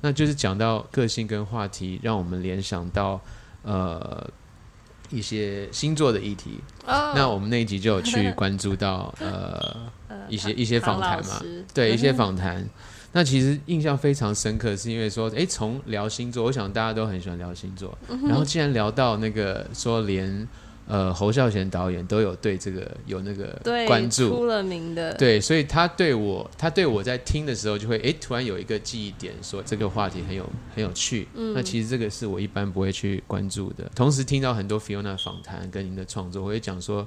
[0.01, 3.21] 那就是讲到个性跟话题，让我们联想到
[3.63, 4.29] 呃
[5.11, 6.61] 一些星座的议题。
[6.87, 9.91] 哦那我们那一集就有去关注到呃
[10.29, 11.43] 一些一些访谈嘛，
[11.75, 12.65] 对一些访谈。
[13.13, 20.47] 那其实印象非常深刻，是因为说，诶，从聊星座，我想大家都很喜欢聊星座，然后竟然聊到那个说连
[20.87, 31.27] 呃侯孝贤导演都有对这个有那个对关注，出了名的，对，所以他对我，他对我在听的时候就会，哎，突然有一个记忆点，说这个话题很有很有趣。
[31.35, 33.91] 嗯，那其实这个是我一般不会去关注的。
[33.95, 37.07] 同时听到很多 Fiona 访谈跟您的创作，我会讲说，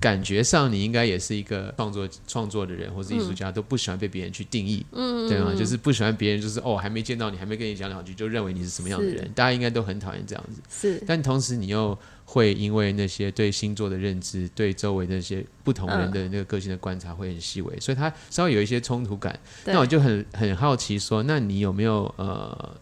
[0.00, 5.54] 感觉上你应该也是一个创作创作的人，或是艺术家，都不喜欢被别人去定义，嗯，对吗？
[5.56, 9.30] 就是不喜欢别人就是哦，还没见到你，还没跟你讲两句，就认为你是什么样的人。
[9.34, 10.60] 大家应该都很讨厌这样子。
[10.68, 19.38] 是但同时你又会因为那些对星座的认知，对周围的一些不同人的那个个性的观察会很细微，所以他稍微有一些冲突感。
[19.64, 22.76] 那我就很很好奇说，那你有没有呃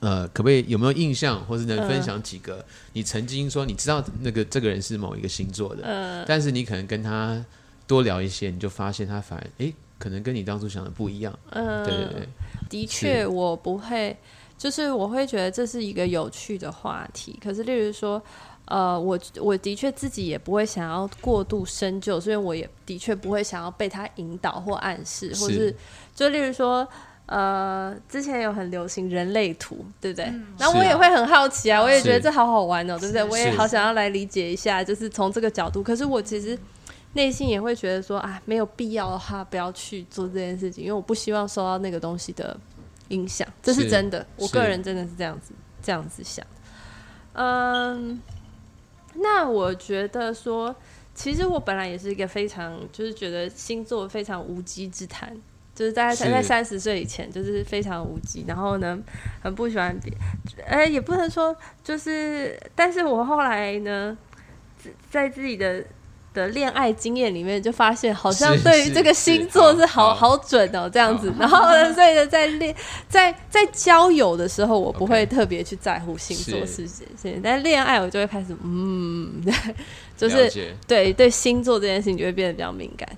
[0.00, 7.44] 呃，可不可以有没有印象，或是能分享几个、你曾经说你知道那个这个人是某一个星座的，呃，但是你可能跟他
[7.86, 11.36] 多聊一些，你就发现他反而诶，可能跟你当初想的不一样。
[11.50, 12.28] 嗯，对对对，
[12.68, 14.16] 的确，我不会，
[14.56, 17.36] 就是我会觉得这是一个有趣的话题。
[17.42, 18.22] 可是，例如说，
[18.68, 25.74] 呃，我我的确自己也不会想要过度深究，所以我也的确不会想要被他引导或暗示，或是
[26.14, 26.86] 就例如说。
[27.30, 30.24] 呃，之前有很流行人类图，对不对？
[30.56, 33.22] 然后我也会很好奇啊，我也觉得这好好玩哦，对不对？
[33.22, 35.82] 我也好想要来理解一下，就是从这个角度。
[35.82, 36.58] 可是我其实
[37.12, 42.58] 内心也会觉得说，啊，没有必要的话，不要去做这件事情，因为我不希望受到那个东西的
[43.08, 43.46] 影响。
[43.62, 45.52] 这是真的，我个人真的是这样子
[45.82, 46.42] 这样子想。
[47.34, 48.18] 嗯，
[49.20, 50.74] 那我觉得说，
[51.14, 55.36] 其实我本来也是一个非常，就是觉得星座非常无稽之谈。
[55.74, 58.98] 就是在在三十岁以前，就是非常无稽，然后呢，
[59.40, 60.12] 很不喜欢别，
[60.66, 64.18] 呃，也不能说就是，但是我后来呢，
[65.08, 65.84] 在自己的
[66.38, 71.32] 的恋爱经验里面，就发现好像对于这个星座是好好准哦，这样子。
[71.38, 72.74] 然后呢，所以呢，在恋
[73.08, 79.42] 在在交友的时候，我不会特别去在乎星座事情，但恋爱我就会开始，嗯，
[80.16, 83.08] 就是对对星座这件事情就会变得比较敏感。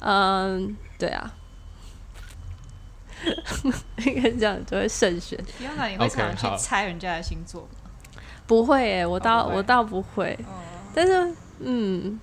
[0.00, 1.34] 嗯，对啊。
[4.06, 5.36] 应该这样就会慎选。
[5.60, 7.68] 原来你会常去猜人家的星座吗？
[8.46, 10.38] 不会诶，我倒我倒不会。
[10.94, 12.18] 但是，嗯，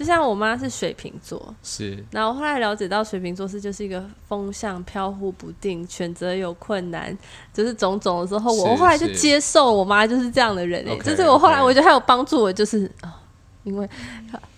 [0.00, 2.02] 就像我妈是水瓶座，是。
[2.10, 7.14] 然后后来了解到水瓶座是就是一个风向飘忽不定，选择有困难，
[7.52, 10.98] 就是种种的时候，我后来就接受我妈就是这样的人诶。
[11.00, 13.18] 就是我后来我觉得她有帮助我，就是啊。
[13.62, 13.86] 因为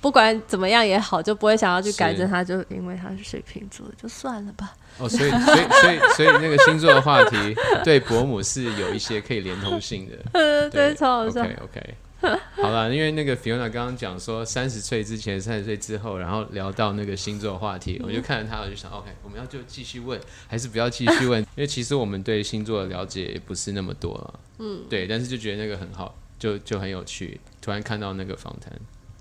[0.01, 4.73] 不管怎么样也好，就不会想要去改正她，就因为她是水瓶座，就算了吧。
[4.99, 7.37] 哦，所以所以所以所以那个星座的话题
[7.83, 10.17] 对伯母是有一些可以连通性的。
[10.39, 11.41] 嗯，对，超好笑。
[11.41, 11.95] OK OK，
[12.63, 21.41] 好了，因为那个 Fiona 刚刚讲说三十岁之前、三十岁之后，然后聊到那个星座话题，我就看着他，我就想 OK，我们要就继续问，还是不要继续问？
[21.41, 24.41] 因为其实我们对星座的了解也不是那么多了。
[24.59, 27.41] 嗯，对，但是就觉得那个很好，就就很有趣。
[27.61, 28.73] 突然看到那个访谈。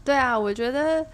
[0.04, 1.06] 对啊，我觉得，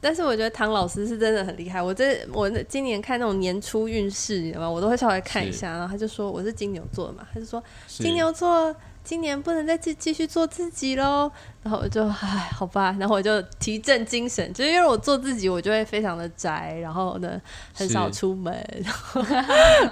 [0.00, 1.80] 但是我觉得唐老师是真的很厉害。
[1.80, 4.70] 我这我今年看那种年初运势，你知道吗？
[4.70, 8.74] 我都会稍微看一下，然后他就说我是金牛座嘛，他就说金牛座
[9.04, 11.30] 今年不能再继继续做自己喽。
[11.62, 17.40] 然后我就唉，好吧，然后我就提振精神，就是因为我做自己，我就会非常的宅，然后呢
[17.72, 19.22] 很少出门，然 后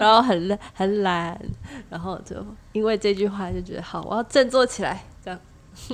[0.01, 1.41] 然后很很懒，
[1.89, 2.37] 然后就
[2.73, 5.39] 因为这句话就觉得好，我要振作起来，这样。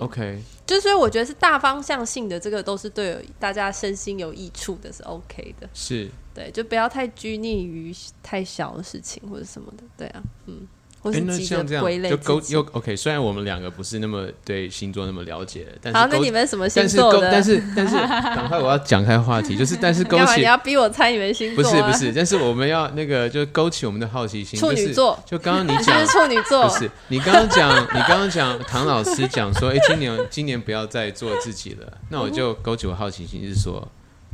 [0.00, 5.68] OK， 就是所以我觉得是大方向性的，这个都是对大家身心有益处的，是 OK 的。
[5.74, 9.84] 是对，就不要太拘泥于太小的事情或者什么的。
[9.96, 10.66] 对啊，嗯。
[11.12, 12.96] 哎，那像这样就勾又 OK。
[12.96, 17.30] 虽然我们两个不是那么对星座那么了解，但是好，那你们什么星座的？
[17.30, 21.62] 但是但是，赶快我要讲开话题，就是但是 勾起你要逼我猜你们星座？
[21.62, 24.58] 不是不是，但是我们要那个就勾起我们的好奇心。
[24.58, 31.92] 处女座，就刚刚你讲 处女座，不是你刚刚讲你刚刚讲唐老师讲说，哎，今年今年不要再做自己了。
[32.10, 33.86] 那我就勾起我好奇心，是说。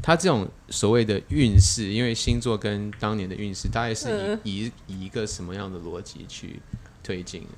[0.02, 6.60] 他这种所谓的运势，因为星座跟当年的运势，大概是以以以一个什么样的逻辑去
[7.02, 7.48] 推进的？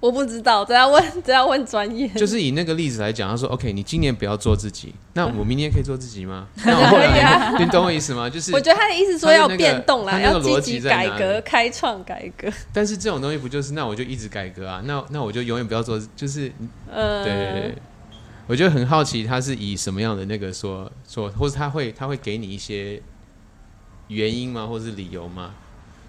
[0.00, 2.06] 我不知道，这要问 这要问专业。
[2.08, 8.28] 就是以那个例子来讲，他说：“OK，你今年不要做自己，那我明年可以做自己吗？”可以啊， 你懂我意思吗？
[8.28, 12.52] 就是我觉得他的意思说要变动了，要积极改革、开创、改革。
[12.70, 14.82] 但是这种东西不就是那我就一直改革啊？
[14.84, 16.52] 那那我就永远不要做，就是
[16.92, 17.74] 呃，对对对。
[18.46, 23.00] 我就很好奇，他是以什么样的那个说说，或是他会他会给你一些
[24.08, 25.54] 原因吗，或是理由吗？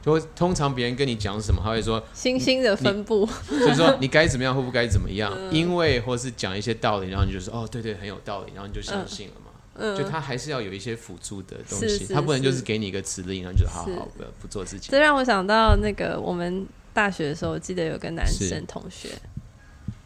[0.04, 9.52] 就通常别人跟你讲什么，他会说星星的分布，就是说你该怎么样或不该怎么样，因为或是讲一些道理，然后你就说哦，对对，很有道理，然后你就相信了嘛。
[9.78, 14.90] 嗯，就他还是要有一些辅助的东西，他不能就是给你一个指令，然后就好好不不做自己。
[14.92, 19.10] 这让我想到那个我们大学的时候，我记得有个男生同学。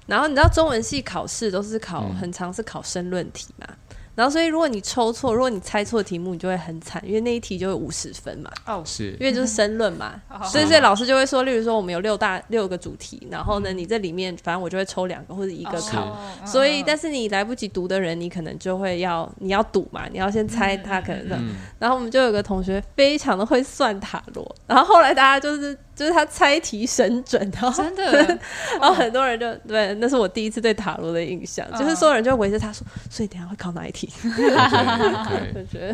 [0.10, 3.68] 然后你知道中文系考试都是考很长，是考申论题嘛？
[4.16, 8.51] 然后所以如果你抽错，如果你猜错题目，你就会很惨，因为那一题就会五十分嘛。
[8.66, 16.18] 哦，是，因为就是申论嘛，所以所以老师就会说，例如说我们有六大六个主题，然后呢，你这里面反正我就会抽两个或者一个考。
[16.45, 21.39] 所以但是你来不及读的人，你可能就会要你要赌嘛，你要先猜他可能的。
[21.78, 25.78] 然后我们就有个同学非常的会算塔罗，然后后来大家就是。
[26.00, 28.39] 就是他猜题神准，然后真的，
[28.80, 34.10] 然后很多人就对，那是我第一次对塔罗的印象，就是所有人就围着他说，所以等下会考哪一题？
[34.24, 35.93] 我觉得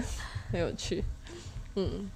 [0.51, 1.03] 很有趣。
[1.73, 2.07] 嗯，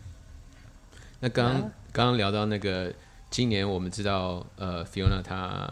[1.20, 1.52] 那刚
[1.92, 2.94] 刚刚聊到那个，
[3.32, 5.68] 今年我们知道，呃，Fiona 她，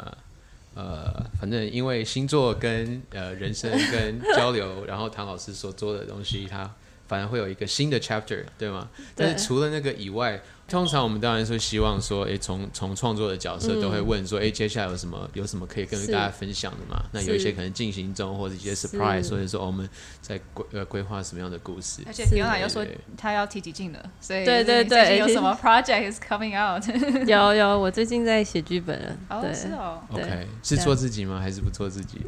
[0.74, 6.68] 呃，反正因为星座跟呃人生跟交流，然后唐老师所做的东西，他
[7.08, 8.90] 反而会有一个新的 chapter，对吗？
[9.16, 17.02] 但是除了那个以外，通常我们当然是希望说，诶，从从创作的角色都会问说，诶，接下来有什么有什么可以跟大家分享的嘛？
[17.14, 19.90] 那有一些可能进行中，或者一些 surprise，所以说、哦我们
[20.22, 22.02] 在规呃规划什么样的故事。
[22.06, 22.94] 而且是 Fiona 又说对。
[22.94, 26.84] 对她要提提劲了，所以对对对有什么 project is coming out？
[27.28, 31.40] 有有，我最近在写剧本了，哦，对，是哦，OK，是做自己吗？
[31.40, 32.20] 还是不做自己？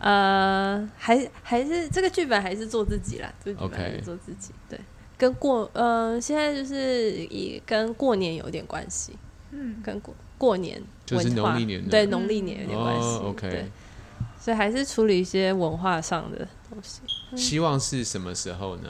[0.00, 4.78] 呃，还还是这个剧本还是做自己啦，这个剧本还是 OK 做自己，对，
[5.18, 9.12] 跟过呃，现在就是也跟过年有点关系，
[9.50, 13.66] 嗯，跟过过年就是文化农历年对农历年有点关系、哦，OK，，
[14.40, 17.00] 所以还是处理一些文化上的东西
[17.36, 18.88] 希望是什么时候呢？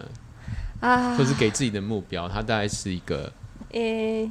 [0.80, 3.32] 啊，或是给自己的目标，它大概是一个。
[3.72, 4.30] 诶、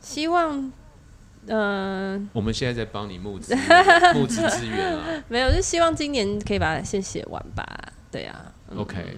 [0.00, 0.72] 希望
[1.46, 3.54] 嗯、我们现在在帮你募资
[4.14, 5.22] 募资资源啊。
[5.28, 7.64] 没有，就希望今年可以把它先写完吧，
[8.10, 9.16] 对啊、嗯 OK，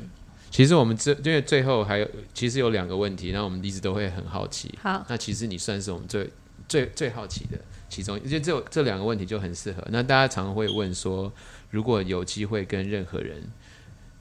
[0.50, 4.76] 其实我们这因为最后还有其实有两个问题，那我们一直都会很好奇。
[4.82, 6.28] 好，那其实你算是我们最
[6.68, 9.82] 最最好奇的其中，就这这两个问题就很适合。
[9.90, 11.32] 那大家常常会问说，
[11.70, 13.42] 如果有机会跟任何人，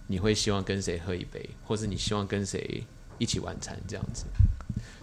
[0.07, 2.83] 你会希望跟谁喝一杯，或是你希望跟谁
[3.17, 4.25] 一起晚餐这样子？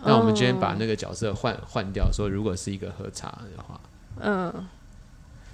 [0.04, 3.80] 那我们今天把那个角色换换掉，说如果是一个喝茶的话，
[4.20, 4.66] 嗯，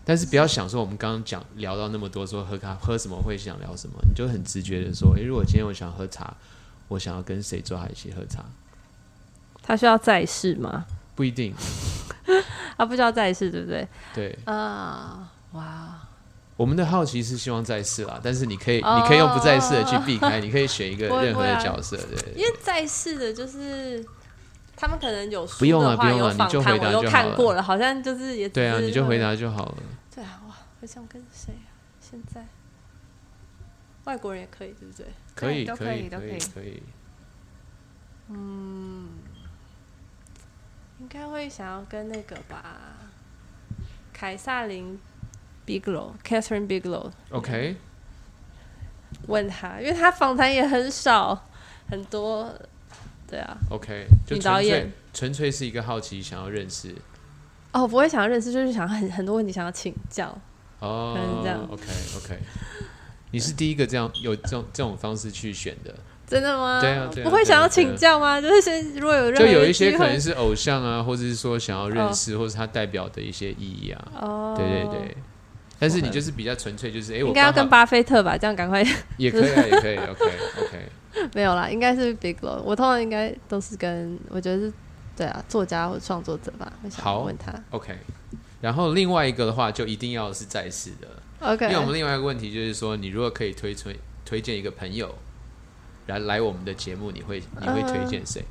[0.05, 6.35] 但是不要想说我们刚刚讲聊到那么多，说喝咖喝什么会想聊什么，你就很直觉的说，诶、如果今天我想喝茶，
[6.89, 8.45] 我想要跟谁坐在一起喝茶，
[9.63, 10.85] 他需要在世吗？
[11.15, 11.55] 不一定，
[12.77, 13.87] 他不需要在世，对不对？
[14.15, 14.39] 对。
[14.45, 16.01] 啊，哇，
[16.57, 24.05] 我们的好奇是希望在世啦，但是你可以，哦你可以用不在世的去避开，你可以选一个任何的角色，对因为在世的就是
[24.83, 29.76] 他们可能有书不用了的话不用了有访谈，你就回答我都就看过了，好像就是也只对啊，你就回答就好了。
[30.12, 31.70] 对啊，哇，我想跟谁啊？
[32.01, 32.45] 现在
[34.05, 35.07] 外国人也可以，对不对？
[35.37, 36.83] 可以，都可以，可以，可以都可以
[38.30, 39.09] 嗯。
[40.99, 42.64] 应该会想要跟那个吧，
[44.12, 44.99] 凯撒琳
[45.64, 47.76] Bigelow，Catherine Bigelow OK，
[49.28, 51.47] 问他，因为他访谈也很少，
[51.89, 52.53] 很多，
[53.33, 53.57] 对啊。
[53.70, 56.95] OK，就纯粹女导演纯粹是一个好奇，想要认识
[57.72, 60.39] 哦，不会想要认识，就是想很很多问题想要请教。
[60.80, 61.66] 哦可能这样。
[61.70, 61.83] OK
[62.18, 62.39] OK，
[63.30, 65.95] 你是第一个这样有这种这种方式去选的，
[66.26, 66.80] 真的吗？
[66.83, 68.39] 对啊对啊不会想要请教吗？
[68.39, 74.12] 就是先如果有任何就有一些可能是偶像啊，或者是说想要认识，或者他代表的一些意义啊。
[74.20, 75.16] 哦，对对对。
[75.78, 78.80] 但是你就是比较纯粹，就是哎，我应该要跟巴菲特吧，这样赶快
[79.16, 79.97] 也可以啊，也可以。
[79.97, 80.33] OK，
[81.35, 82.61] 没有啦，应该是 Bigelow。
[82.63, 84.73] 我通常应该都是跟我觉得是
[85.17, 87.53] 对啊，作家或创作者吧，会想好问他。
[87.71, 87.97] OK，
[88.61, 91.09] 然后另外一个的话，就一定要是在世的
[91.41, 95.15] ，OK，因为我们另外一个问题就是说，你如果可以推推推荐一个朋友
[96.07, 98.43] 来来我们的节目，你会你会推荐谁？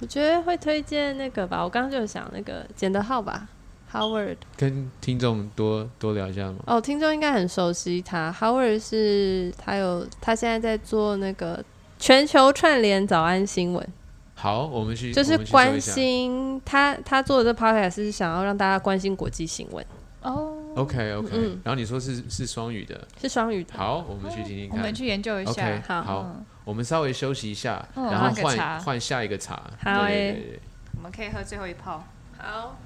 [0.00, 3.48] 我觉得会推荐那个吧，我刚刚就有想那个简德浩吧
[3.90, 4.36] ，Howard。
[4.54, 6.56] 跟听众多多聊一下吗？
[6.66, 11.64] 哦，听众应该很熟悉他，Howard 是他有他现在在做那个
[11.98, 13.86] 全球串联早安新闻。
[14.34, 19.84] 好，我们去就是关心他，他做的这 podcast 是想要让大家关心国际新闻，
[20.20, 23.72] 哦，OK OK，、嗯然后你说是是双语的，是双语的。
[23.74, 24.94] 好，我们去听听看我们。
[24.94, 26.02] 去研究一 OK，下。
[26.02, 29.54] 好好，嗯我们稍微休息一下，嗯然后换换下一个茶。
[29.82, 32.04] 好我们可以喝最后一泡，
[32.36, 32.76] 好，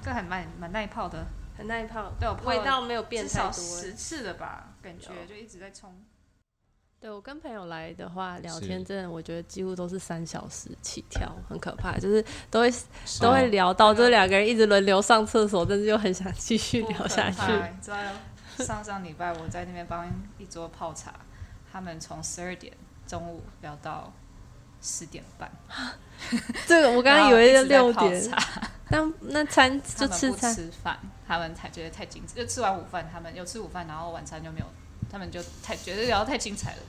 [0.00, 1.26] 这很蛮蛮耐泡的，
[1.58, 3.60] 很耐泡，对味道没有变至少太多。
[3.60, 4.68] 十次了吧？
[4.80, 5.92] 感觉就一直在冲。
[6.98, 12.84] 对我跟朋友来的话，聊天真的我觉得几乎都是三小时起跳，很可怕，就是都会是
[13.20, 17.36] 都会聊到，就是两个人一直轮流上厕所，但是又很想继续聊下去。
[18.64, 21.12] 上上礼拜我在那边帮一桌泡茶，
[21.70, 22.72] 他们从十二点
[23.06, 24.10] 中午聊到
[24.80, 25.50] 十点半。
[26.66, 28.30] 这个我刚刚以为是六点
[28.88, 34.66] 但那餐就吃餐，吃饭，他们才觉得太精致，就吃完午饭，他们有吃午饭，然后晚餐就没有，
[35.10, 36.82] 他们就太觉得聊得太精彩了。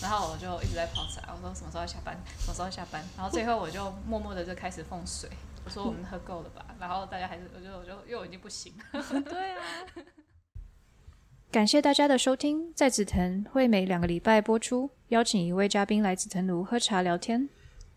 [0.00, 3.02] 然后我就一直在泡茶，我说什么时候要下班，什么时候下班。
[3.16, 5.30] 然后最后我就默默的就开始放水，
[5.64, 6.66] 我说我们喝够了吧。
[6.78, 9.02] 然后大家还是，我就我就因为我已经不行了。
[9.22, 9.62] 对啊，
[11.50, 17.48] 感谢大家的收听，在紫藤会每两个礼拜播出，邀请一位嘉宾来紫藤庐喝茶聊天。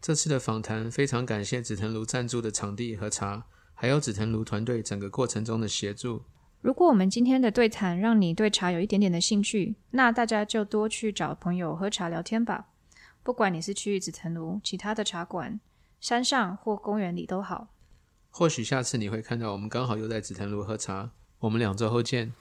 [0.01, 3.43] 这次的访谈非常感谢紫藤庐赞助的场地和茶，
[3.73, 6.23] 还有紫藤庐团队整个过程中的协助。
[6.61, 12.67] 如果我们今天的对谈让你对茶有一点点的兴趣，那大家就多去找朋友喝茶聊天吧。
[13.23, 15.59] 不管你是去紫藤庐、其他的茶馆、
[16.01, 17.69] 山上或公园里都好。
[18.29, 21.11] 或许下次你会看到我们刚好又在紫藤庐喝茶。
[21.39, 22.33] 我们两周后见。